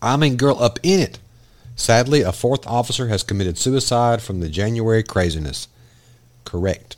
I 0.00 0.16
mean, 0.16 0.36
girl, 0.36 0.62
up 0.62 0.78
in 0.82 1.00
it. 1.00 1.18
Sadly, 1.74 2.22
a 2.22 2.32
fourth 2.32 2.66
officer 2.66 3.08
has 3.08 3.22
committed 3.22 3.58
suicide 3.58 4.22
from 4.22 4.40
the 4.40 4.48
January 4.48 5.02
craziness. 5.02 5.68
Correct. 6.44 6.95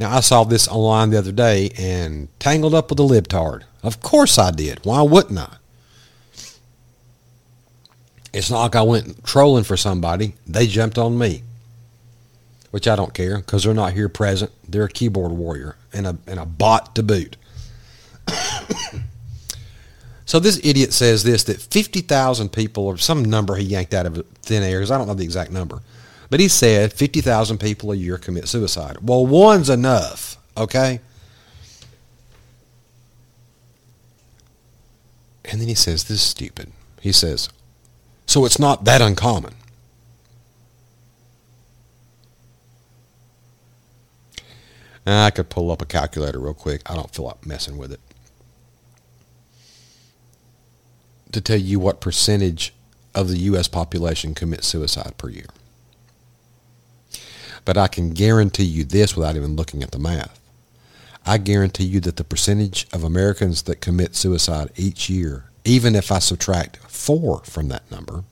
Now, 0.00 0.16
I 0.16 0.20
saw 0.20 0.44
this 0.44 0.66
online 0.66 1.10
the 1.10 1.18
other 1.18 1.30
day 1.30 1.72
and 1.76 2.28
tangled 2.38 2.74
up 2.74 2.88
with 2.88 2.98
a 3.00 3.02
libtard. 3.02 3.64
Of 3.82 4.00
course 4.00 4.38
I 4.38 4.50
did. 4.50 4.82
Why 4.82 5.02
wouldn't 5.02 5.38
I? 5.38 5.56
It's 8.32 8.50
not 8.50 8.62
like 8.62 8.76
I 8.76 8.82
went 8.82 9.22
trolling 9.26 9.64
for 9.64 9.76
somebody. 9.76 10.36
They 10.46 10.66
jumped 10.66 10.96
on 10.96 11.18
me, 11.18 11.42
which 12.70 12.88
I 12.88 12.96
don't 12.96 13.12
care 13.12 13.36
because 13.36 13.64
they're 13.64 13.74
not 13.74 13.92
here 13.92 14.08
present. 14.08 14.50
They're 14.66 14.84
a 14.84 14.88
keyboard 14.88 15.32
warrior 15.32 15.76
and 15.92 16.06
a, 16.06 16.16
and 16.26 16.40
a 16.40 16.46
bot 16.46 16.94
to 16.94 17.02
boot. 17.02 17.36
so 20.24 20.40
this 20.40 20.58
idiot 20.64 20.94
says 20.94 21.24
this 21.24 21.44
that 21.44 21.60
50,000 21.60 22.50
people, 22.50 22.86
or 22.86 22.96
some 22.96 23.22
number 23.22 23.54
he 23.56 23.64
yanked 23.64 23.92
out 23.92 24.06
of 24.06 24.26
thin 24.40 24.62
air, 24.62 24.78
because 24.78 24.90
I 24.90 24.96
don't 24.96 25.08
know 25.08 25.14
the 25.14 25.24
exact 25.24 25.50
number, 25.50 25.82
but 26.30 26.40
he 26.40 26.48
said 26.48 26.92
50,000 26.92 27.58
people 27.58 27.92
a 27.92 27.96
year 27.96 28.16
commit 28.16 28.48
suicide. 28.48 28.98
Well, 29.02 29.26
one's 29.26 29.68
enough, 29.68 30.36
okay? 30.56 31.00
And 35.44 35.60
then 35.60 35.66
he 35.68 35.74
says, 35.74 36.04
this 36.04 36.18
is 36.18 36.22
stupid. 36.22 36.70
He 37.00 37.10
says, 37.10 37.48
so 38.26 38.44
it's 38.44 38.60
not 38.60 38.84
that 38.84 39.02
uncommon. 39.02 39.54
I 45.06 45.30
could 45.30 45.48
pull 45.48 45.72
up 45.72 45.82
a 45.82 45.86
calculator 45.86 46.38
real 46.38 46.54
quick. 46.54 46.82
I 46.88 46.94
don't 46.94 47.12
feel 47.12 47.24
like 47.24 47.44
messing 47.44 47.78
with 47.78 47.92
it. 47.92 48.00
To 51.32 51.40
tell 51.40 51.58
you 51.58 51.80
what 51.80 52.00
percentage 52.00 52.72
of 53.12 53.28
the 53.28 53.38
U.S. 53.38 53.66
population 53.66 54.34
commits 54.34 54.68
suicide 54.68 55.14
per 55.18 55.28
year. 55.28 55.46
But 57.70 57.78
I 57.78 57.86
can 57.86 58.10
guarantee 58.10 58.64
you 58.64 58.82
this 58.82 59.14
without 59.14 59.36
even 59.36 59.54
looking 59.54 59.84
at 59.84 59.92
the 59.92 59.98
math. 60.00 60.40
I 61.24 61.38
guarantee 61.38 61.84
you 61.84 62.00
that 62.00 62.16
the 62.16 62.24
percentage 62.24 62.88
of 62.92 63.04
Americans 63.04 63.62
that 63.62 63.80
commit 63.80 64.16
suicide 64.16 64.72
each 64.74 65.08
year, 65.08 65.44
even 65.64 65.94
if 65.94 66.10
I 66.10 66.18
subtract 66.18 66.78
four 66.78 67.44
from 67.44 67.68
that 67.68 67.88
number, 67.88 68.24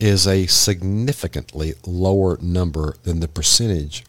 is 0.00 0.26
a 0.26 0.46
significantly 0.46 1.74
lower 1.84 2.38
number 2.40 2.94
than 3.02 3.20
the 3.20 3.28
percentage 3.28 4.06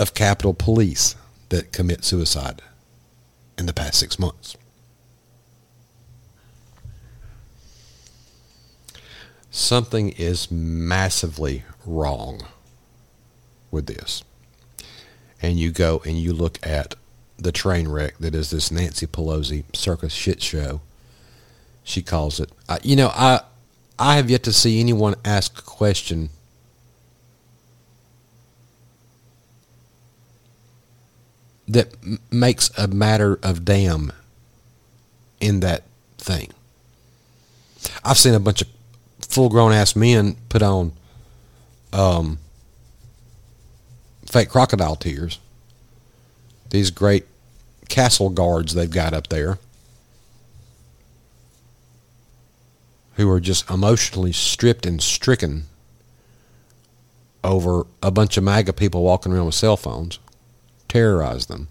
of 0.00 0.14
Capitol 0.14 0.52
Police 0.52 1.14
that 1.50 1.70
commit 1.70 2.04
suicide 2.04 2.60
in 3.56 3.66
the 3.66 3.72
past 3.72 4.00
six 4.00 4.18
months. 4.18 4.56
Something 9.54 10.08
is 10.08 10.50
massively 10.50 11.64
wrong 11.84 12.40
with 13.70 13.84
this. 13.84 14.24
And 15.42 15.58
you 15.58 15.70
go 15.70 16.00
and 16.06 16.16
you 16.16 16.32
look 16.32 16.58
at 16.66 16.94
the 17.36 17.52
train 17.52 17.86
wreck 17.88 18.16
that 18.18 18.34
is 18.34 18.50
this 18.50 18.70
Nancy 18.70 19.06
Pelosi 19.06 19.64
circus 19.76 20.14
shit 20.14 20.42
show. 20.42 20.80
She 21.84 22.00
calls 22.00 22.40
it. 22.40 22.50
I, 22.66 22.78
you 22.82 22.96
know, 22.96 23.08
I 23.08 23.42
I 23.98 24.16
have 24.16 24.30
yet 24.30 24.42
to 24.44 24.54
see 24.54 24.80
anyone 24.80 25.16
ask 25.22 25.58
a 25.58 25.62
question 25.62 26.30
that 31.68 31.92
m- 32.02 32.20
makes 32.30 32.70
a 32.78 32.88
matter 32.88 33.38
of 33.42 33.66
damn 33.66 34.12
in 35.40 35.60
that 35.60 35.82
thing. 36.16 36.52
I've 38.02 38.16
seen 38.16 38.32
a 38.32 38.40
bunch 38.40 38.62
of 38.62 38.68
full 39.32 39.48
grown 39.48 39.72
ass 39.72 39.96
men 39.96 40.36
put 40.48 40.62
on 40.62 40.92
um, 41.92 42.38
fake 44.26 44.50
crocodile 44.50 44.96
tears. 44.96 45.38
These 46.70 46.90
great 46.90 47.26
castle 47.88 48.30
guards 48.30 48.74
they've 48.74 48.90
got 48.90 49.12
up 49.12 49.28
there 49.28 49.58
who 53.16 53.30
are 53.30 53.40
just 53.40 53.68
emotionally 53.68 54.32
stripped 54.32 54.86
and 54.86 55.02
stricken 55.02 55.64
over 57.44 57.86
a 58.02 58.10
bunch 58.10 58.36
of 58.36 58.44
MAGA 58.44 58.72
people 58.72 59.02
walking 59.02 59.32
around 59.32 59.46
with 59.46 59.54
cell 59.54 59.76
phones, 59.76 60.18
terrorize 60.88 61.46
them. 61.46 61.68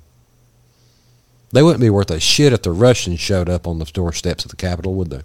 They 1.52 1.64
wouldn't 1.64 1.82
be 1.82 1.90
worth 1.90 2.12
a 2.12 2.20
shit 2.20 2.54
if 2.54 2.62
the 2.62 2.72
Russians 2.72 3.20
showed 3.20 3.50
up 3.50 3.68
on 3.68 3.80
the 3.80 3.86
doorsteps 3.86 4.46
of 4.46 4.52
the 4.52 4.58
Capitol, 4.58 4.94
would 4.96 5.10
they? 5.10 5.22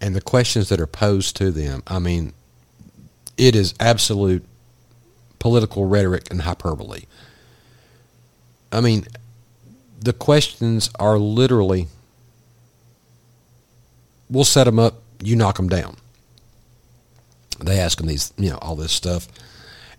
And 0.00 0.16
the 0.16 0.20
questions 0.20 0.68
that 0.70 0.80
are 0.80 0.86
posed 0.86 1.36
to 1.36 1.50
them, 1.50 1.82
I 1.86 1.98
mean, 1.98 2.32
it 3.36 3.54
is 3.54 3.74
absolute 3.78 4.44
political 5.38 5.86
rhetoric 5.86 6.28
and 6.30 6.42
hyperbole. 6.42 7.02
I 8.72 8.80
mean, 8.80 9.06
the 10.00 10.12
questions 10.12 10.90
are 10.98 11.18
literally 11.18 11.88
we'll 14.30 14.44
set 14.44 14.64
them 14.64 14.78
up, 14.78 15.02
you 15.22 15.36
knock 15.36 15.56
them 15.56 15.68
down. 15.68 15.96
They 17.58 17.78
ask 17.78 17.98
them 17.98 18.06
these, 18.06 18.32
you 18.38 18.50
know, 18.50 18.58
all 18.58 18.76
this 18.76 18.92
stuff. 18.92 19.28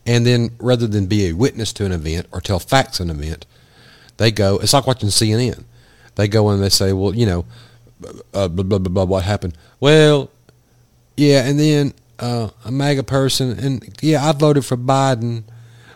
And 0.05 0.25
then 0.25 0.51
rather 0.57 0.87
than 0.87 1.05
be 1.05 1.27
a 1.27 1.33
witness 1.33 1.73
to 1.73 1.85
an 1.85 1.91
event 1.91 2.27
or 2.31 2.41
tell 2.41 2.57
facts 2.57 2.99
an 2.99 3.09
event, 3.09 3.45
they 4.17 4.31
go, 4.31 4.57
it's 4.57 4.73
like 4.73 4.87
watching 4.87 5.09
CNN. 5.09 5.65
They 6.15 6.27
go 6.27 6.49
and 6.49 6.63
they 6.63 6.69
say, 6.69 6.93
well, 6.93 7.13
you 7.13 7.25
know, 7.25 7.45
uh, 8.33 8.47
blah, 8.47 8.63
blah, 8.63 8.79
blah, 8.79 8.93
blah, 8.93 9.03
what 9.03 9.23
happened? 9.23 9.57
Well, 9.79 10.29
yeah, 11.17 11.45
and 11.45 11.59
then 11.59 11.93
uh, 12.19 12.49
a 12.65 12.71
MAGA 12.71 13.03
person, 13.03 13.57
and 13.59 13.97
yeah, 14.01 14.27
I 14.27 14.31
voted 14.31 14.65
for 14.65 14.77
Biden, 14.77 15.43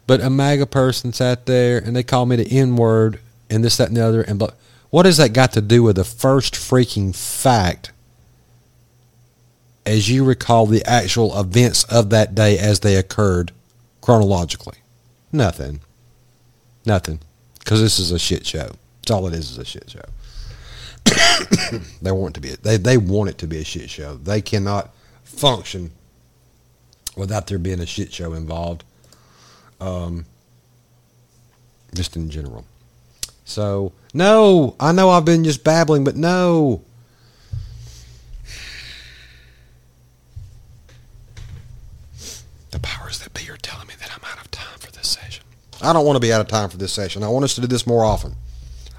but 0.08 0.22
a 0.22 0.30
MAGA 0.30 0.68
person 0.68 1.14
sat 1.14 1.46
there 1.46 1.78
and 1.78 1.96
they 1.96 2.04
called 2.04 2.30
me 2.30 2.36
the 2.36 2.48
N 2.48 2.76
word 2.76 3.20
and 3.50 3.64
this, 3.64 3.78
that, 3.78 3.88
and 3.88 3.98
the 3.98 4.06
other. 4.06 4.22
And 4.22 4.40
but 4.40 4.58
what 4.90 5.06
has 5.06 5.18
that 5.18 5.34
got 5.34 5.54
to 5.54 5.62
do 5.62 5.84
with 5.84 5.96
the 5.96 6.04
first 6.04 6.54
freaking 6.54 7.16
fact 7.16 7.92
as 9.86 10.10
you 10.10 10.24
recall 10.24 10.66
the 10.66 10.84
actual 10.86 11.38
events 11.40 11.84
of 11.86 12.10
that 12.10 12.36
day 12.36 12.58
as 12.58 12.82
they 12.82 12.96
occurred 12.96 13.52
chronologically? 14.02 14.78
Nothing. 15.32 15.82
Nothing. 16.86 17.20
Because 17.60 17.82
this 17.82 18.00
is 18.00 18.12
a 18.12 18.20
shit 18.20 18.46
show. 18.46 18.72
It's 19.02 19.12
all 19.12 19.28
it 19.28 19.34
is 19.34 19.52
is 19.52 19.58
a 19.58 19.66
shit 19.66 19.90
show. 19.90 20.06
They 22.02 22.12
want 22.12 22.36
it 22.36 22.42
to 22.42 22.42
be 22.42 22.56
they 22.62 22.78
they 22.78 22.98
want 22.98 23.30
it 23.30 23.38
to 23.40 23.48
be 23.48 23.60
a 23.60 23.64
shit 23.64 23.90
show. 23.90 24.16
They 24.16 24.42
cannot 24.42 24.94
function 25.24 25.92
without 27.16 27.48
there 27.48 27.60
being 27.60 27.80
a 27.80 27.86
shit 27.86 28.12
show 28.12 28.34
involved. 28.34 28.84
Um, 29.80 30.26
just 31.94 32.16
in 32.16 32.30
general. 32.30 32.66
So 33.46 33.94
no, 34.14 34.76
I 34.80 34.92
know 34.92 35.10
I've 35.10 35.26
been 35.26 35.44
just 35.44 35.64
babbling, 35.64 36.04
but 36.04 36.16
no. 36.16 36.84
The 42.72 42.80
powers 42.80 43.20
that 43.20 43.34
be 43.34 43.50
are 43.50 43.58
telling 43.58 43.88
me 43.88 43.94
that 44.00 44.12
I'm 44.12 44.24
out 44.30 44.44
of 44.44 44.52
time 44.52 44.80
for 44.80 44.92
this 44.92 45.08
session. 45.08 45.46
I 45.82 45.94
don't 45.94 46.06
want 46.06 46.16
to 46.16 46.20
be 46.20 46.34
out 46.34 46.42
of 46.42 46.48
time 46.48 46.70
for 46.70 46.78
this 46.78 46.92
session. 46.92 47.24
I 47.24 47.28
want 47.28 47.46
us 47.46 47.56
to 47.56 47.62
do 47.62 47.68
this 47.68 47.86
more 47.86 48.04
often. 48.04 48.36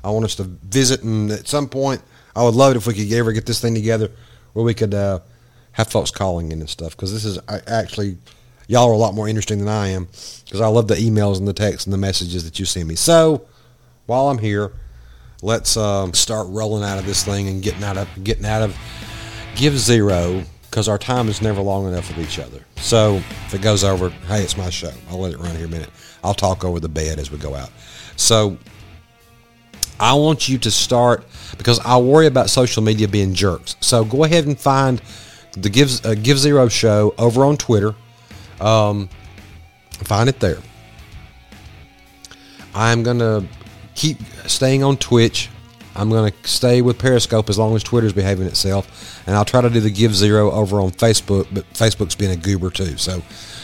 I 0.07 0.11
want 0.11 0.25
us 0.25 0.37
to 0.37 0.45
visit, 0.45 1.03
and 1.03 1.33
at 1.33 1.49
some 1.49 1.69
point, 1.69 2.01
I 2.37 2.45
would 2.45 2.55
love 2.55 2.71
it 2.71 2.77
if 2.77 2.87
we 2.87 2.95
could 2.95 3.13
ever 3.13 3.33
get 3.33 3.45
this 3.45 3.61
thing 3.61 3.75
together 3.75 4.13
where 4.53 4.65
we 4.65 4.73
could 4.73 4.95
uh, 4.95 5.19
have 5.73 5.91
folks 5.91 6.13
calling 6.13 6.53
in 6.53 6.61
and 6.61 6.71
stuff. 6.71 6.93
Because 6.93 7.13
this 7.13 7.25
is 7.25 7.41
actually, 7.67 8.17
y'all 8.69 8.89
are 8.89 8.93
a 8.93 8.97
lot 8.97 9.15
more 9.15 9.29
interesting 9.29 9.59
than 9.59 9.69
I 9.69 9.89
am. 9.89 10.07
Because 10.45 10.61
I 10.61 10.69
love 10.69 10.87
the 10.87 10.95
emails 10.95 11.39
and 11.39 11.49
the 11.49 11.53
texts 11.53 11.87
and 11.87 11.93
the 11.93 11.99
messages 11.99 12.45
that 12.45 12.61
you 12.61 12.65
send 12.65 12.87
me. 12.87 12.95
So, 12.95 13.49
while 14.07 14.29
I'm 14.29 14.39
here, 14.39 14.75
let's 15.43 15.77
um, 15.77 16.15
start 16.15 16.47
rolling 16.51 16.85
out 16.85 16.99
of 16.99 17.07
this 17.07 17.25
thing 17.25 17.49
and 17.49 17.61
getting 17.61 17.83
out 17.83 17.97
of 17.97 18.09
getting 18.23 18.47
out 18.47 18.63
of 18.63 18.77
give 19.57 19.77
zero 19.77 20.45
because 20.71 20.89
our 20.89 20.99
time 20.99 21.29
is 21.29 21.43
never 21.43 21.61
long 21.61 21.89
enough 21.89 22.15
with 22.15 22.25
each 22.25 22.39
other. 22.39 22.65
So 22.77 23.17
if 23.47 23.55
it 23.55 23.63
goes 23.63 23.83
over, 23.83 24.11
hey, 24.29 24.43
it's 24.43 24.57
my 24.57 24.71
show. 24.71 24.93
I'll 25.11 25.19
let 25.19 25.33
it 25.33 25.39
run 25.39 25.57
here 25.57 25.67
a 25.67 25.69
minute. 25.69 25.91
I'll 26.23 26.35
talk 26.35 26.65
over 26.65 26.79
the 26.79 26.89
bed 26.89 27.19
as 27.19 27.33
we 27.33 27.39
go 27.39 27.57
out. 27.57 27.71
So 28.17 28.57
I 29.99 30.15
want 30.15 30.49
you 30.49 30.59
to 30.59 30.71
start 30.71 31.25
because 31.59 31.81
I 31.81 31.97
worry 31.97 32.27
about 32.27 32.51
social 32.51 32.83
media 32.83 33.09
being 33.09 33.35
jerks. 33.35 33.77
So 33.81 34.05
go 34.05 34.25
ahead 34.25 34.47
and 34.47 34.59
find 34.59 35.01
the 35.53 35.71
Give, 35.71 36.05
uh, 36.05 36.15
Give 36.15 36.39
Zero 36.39 36.69
show 36.69 37.15
over 37.19 37.45
on 37.45 37.57
Twitter. 37.57 37.95
Um, 38.61 39.09
find 39.91 40.29
it 40.29 40.41
there. 40.41 40.59
I'm 42.75 43.03
going 43.03 43.19
to 43.21 43.45
keep 43.95 44.19
staying 44.47 44.85
on 44.85 44.99
Twitch. 44.99 45.49
I'm 45.95 46.11
going 46.11 46.31
to 46.31 46.49
stay 46.49 46.83
with 46.83 46.99
Periscope 46.99 47.49
as 47.49 47.59
long 47.59 47.75
as 47.75 47.83
Twitter's 47.83 48.13
behaving 48.13 48.47
itself. 48.47 49.23
And 49.27 49.35
I'll 49.35 49.47
try 49.47 49.63
to 49.63 49.71
do 49.71 49.81
the 49.81 49.91
Give 49.91 50.15
Zero 50.15 50.51
over 50.51 50.81
on 50.81 50.91
Facebook, 50.91 51.47
but 51.53 51.65
Facebook's 51.73 52.15
being 52.15 52.33
a 52.33 52.37
goober 52.37 52.71
too. 52.71 52.99
So 52.99 53.23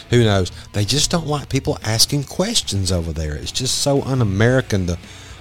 who 0.09 0.23
knows? 0.23 0.51
They 0.73 0.83
just 0.83 1.11
don't 1.11 1.27
like 1.27 1.49
people 1.49 1.77
asking 1.83 2.23
questions 2.23 2.91
over 2.91 3.13
there. 3.13 3.35
It's 3.35 3.51
just 3.51 3.79
so 3.79 4.01
un 4.01 4.21
American 4.21 4.87
to 4.87 4.97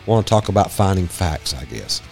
want 0.07 0.27
to 0.27 0.31
talk 0.31 0.49
about 0.49 0.71
finding 0.71 1.07
facts, 1.07 1.55
I 1.55 1.65
guess. 1.65 2.03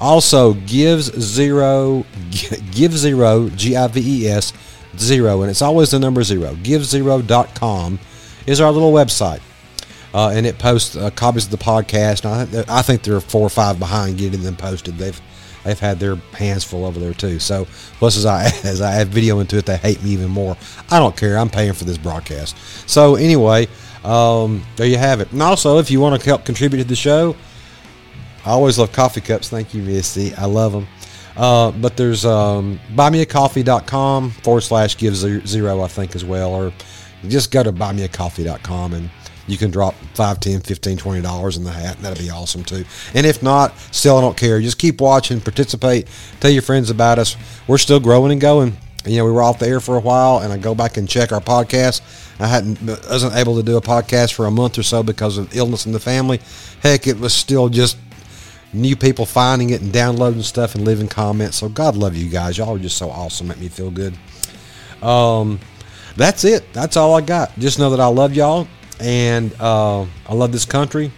Also, 0.00 0.54
gives 0.54 1.04
zero, 1.20 2.04
give 2.72 2.92
zero, 2.92 3.48
G 3.50 3.76
I 3.76 3.86
V 3.88 4.24
E 4.24 4.28
S, 4.28 4.52
zero, 4.96 5.42
and 5.42 5.50
it's 5.50 5.62
always 5.62 5.90
the 5.90 5.98
number 5.98 6.22
zero. 6.22 6.54
GiveZero.com 6.54 7.98
is 8.46 8.60
our 8.60 8.72
little 8.72 8.92
website. 8.92 9.40
Uh, 10.12 10.30
and 10.30 10.46
it 10.46 10.58
posts 10.58 10.94
uh, 10.94 11.10
copies 11.10 11.46
of 11.46 11.50
the 11.50 11.56
podcast. 11.58 12.24
I, 12.24 12.64
I 12.68 12.82
think 12.82 13.02
they're 13.02 13.20
four 13.20 13.42
or 13.42 13.50
five 13.50 13.80
behind 13.80 14.16
getting 14.16 14.42
them 14.44 14.54
posted. 14.54 14.96
They've 14.96 15.20
they've 15.64 15.78
had 15.78 15.98
their 15.98 16.14
hands 16.14 16.62
full 16.62 16.84
over 16.84 17.00
there 17.00 17.14
too. 17.14 17.40
So 17.40 17.66
plus 17.98 18.16
as 18.16 18.24
I 18.24 18.44
as 18.64 18.80
I 18.80 18.94
add 18.94 19.08
video 19.08 19.40
into 19.40 19.58
it, 19.58 19.66
they 19.66 19.76
hate 19.76 20.02
me 20.04 20.10
even 20.10 20.30
more. 20.30 20.56
I 20.88 21.00
don't 21.00 21.16
care. 21.16 21.36
I'm 21.36 21.50
paying 21.50 21.72
for 21.72 21.82
this 21.84 21.98
broadcast. 21.98 22.56
So 22.88 23.16
anyway, 23.16 23.66
um, 24.04 24.62
there 24.76 24.86
you 24.86 24.98
have 24.98 25.20
it. 25.20 25.32
And 25.32 25.42
also, 25.42 25.78
if 25.78 25.90
you 25.90 26.00
want 26.00 26.20
to 26.20 26.26
help 26.26 26.44
contribute 26.44 26.82
to 26.82 26.88
the 26.88 26.96
show, 26.96 27.34
I 28.44 28.50
always 28.50 28.78
love 28.78 28.92
coffee 28.92 29.20
cups. 29.20 29.48
Thank 29.48 29.72
you, 29.74 29.82
Missy. 29.82 30.34
I 30.34 30.44
love 30.44 30.72
them. 30.72 30.86
Uh, 31.36 31.72
but 31.72 31.96
there's 31.96 32.24
um, 32.24 32.78
buymeacoffee.com 32.94 34.30
forward 34.30 34.60
slash 34.60 34.96
give 34.96 35.16
zero, 35.16 35.82
I 35.82 35.88
think, 35.88 36.14
as 36.14 36.24
well. 36.24 36.54
Or 36.54 36.72
just 37.26 37.50
go 37.50 37.62
to 37.62 37.72
buymeacoffee.com 37.72 38.92
and 38.92 39.10
you 39.46 39.56
can 39.58 39.70
drop 39.70 39.94
5 40.14 40.40
10 40.40 40.60
15 40.60 40.96
20 40.96 41.20
dollars 41.20 41.56
in 41.56 41.64
the 41.64 41.70
hat 41.70 41.98
that'd 41.98 42.18
be 42.18 42.30
awesome 42.30 42.64
too 42.64 42.84
and 43.14 43.26
if 43.26 43.42
not 43.42 43.76
still 43.90 44.16
i 44.16 44.20
don't 44.20 44.36
care 44.36 44.58
just 44.60 44.78
keep 44.78 45.00
watching 45.02 45.40
participate 45.40 46.08
tell 46.40 46.50
your 46.50 46.62
friends 46.62 46.88
about 46.88 47.18
us 47.18 47.36
we're 47.66 47.78
still 47.78 48.00
growing 48.00 48.32
and 48.32 48.40
going 48.40 48.74
you 49.06 49.18
know 49.18 49.24
we 49.24 49.32
were 49.32 49.42
off 49.42 49.58
the 49.58 49.66
air 49.66 49.80
for 49.80 49.96
a 49.96 50.00
while 50.00 50.38
and 50.38 50.52
i 50.52 50.56
go 50.56 50.74
back 50.74 50.96
and 50.96 51.08
check 51.08 51.32
our 51.32 51.40
podcast. 51.40 52.00
I 52.40 52.46
hadn't 52.46 52.82
wasn't 52.82 53.36
able 53.36 53.56
to 53.56 53.62
do 53.62 53.76
a 53.76 53.80
podcast 53.80 54.34
for 54.34 54.46
a 54.46 54.50
month 54.50 54.78
or 54.78 54.82
so 54.82 55.02
because 55.02 55.38
of 55.38 55.54
illness 55.54 55.86
in 55.86 55.92
the 55.92 56.00
family. 56.00 56.40
Heck 56.82 57.06
it 57.06 57.18
was 57.18 57.32
still 57.32 57.68
just 57.68 57.96
new 58.72 58.96
people 58.96 59.24
finding 59.24 59.70
it 59.70 59.80
and 59.80 59.92
downloading 59.92 60.42
stuff 60.42 60.74
and 60.74 60.84
leaving 60.84 61.08
comments. 61.08 61.58
So 61.58 61.68
god 61.68 61.96
love 61.96 62.16
you 62.16 62.28
guys. 62.28 62.58
Y'all 62.58 62.74
are 62.74 62.78
just 62.78 62.96
so 62.96 63.10
awesome. 63.10 63.48
Make 63.48 63.60
me 63.60 63.68
feel 63.68 63.90
good. 63.90 64.14
Um 65.02 65.60
that's 66.16 66.44
it. 66.44 66.72
That's 66.72 66.96
all 66.96 67.14
i 67.14 67.20
got. 67.20 67.56
Just 67.58 67.78
know 67.78 67.90
that 67.90 68.00
i 68.00 68.06
love 68.06 68.34
y'all 68.34 68.68
and 69.00 69.54
uh, 69.60 70.02
I 70.02 70.34
love 70.34 70.52
this 70.52 70.64
country. 70.64 71.12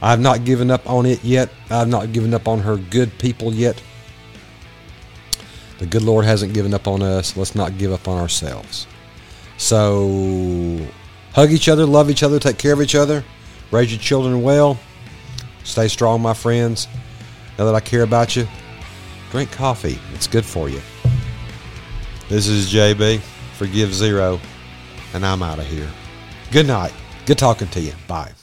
I've 0.00 0.20
not 0.20 0.44
given 0.44 0.70
up 0.70 0.88
on 0.88 1.06
it 1.06 1.24
yet. 1.24 1.50
I've 1.70 1.88
not 1.88 2.12
given 2.12 2.34
up 2.34 2.48
on 2.48 2.60
her 2.60 2.76
good 2.76 3.18
people 3.18 3.52
yet. 3.54 3.82
The 5.78 5.86
good 5.86 6.02
Lord 6.02 6.24
hasn't 6.24 6.54
given 6.54 6.72
up 6.72 6.88
on 6.88 7.02
us. 7.02 7.36
Let's 7.36 7.54
not 7.54 7.78
give 7.78 7.92
up 7.92 8.08
on 8.08 8.18
ourselves. 8.18 8.86
So, 9.58 10.78
hug 11.32 11.50
each 11.50 11.68
other, 11.68 11.86
love 11.86 12.10
each 12.10 12.22
other, 12.22 12.38
take 12.38 12.58
care 12.58 12.72
of 12.72 12.82
each 12.82 12.94
other, 12.94 13.24
raise 13.70 13.90
your 13.90 14.00
children 14.00 14.42
well. 14.42 14.78
Stay 15.64 15.88
strong, 15.88 16.20
my 16.20 16.34
friends. 16.34 16.88
Now 17.58 17.64
that 17.64 17.74
I 17.74 17.80
care 17.80 18.02
about 18.02 18.36
you, 18.36 18.46
drink 19.30 19.50
coffee. 19.50 19.98
It's 20.12 20.26
good 20.26 20.44
for 20.44 20.68
you. 20.68 20.80
This 22.28 22.48
is 22.48 22.72
JB. 22.72 23.20
Forgive 23.56 23.94
Zero, 23.94 24.38
and 25.14 25.24
I'm 25.24 25.42
out 25.42 25.58
of 25.58 25.66
here. 25.66 25.88
Good 26.50 26.66
night. 26.66 26.92
Good 27.24 27.38
talking 27.38 27.68
to 27.68 27.80
you. 27.80 27.92
Bye. 28.06 28.35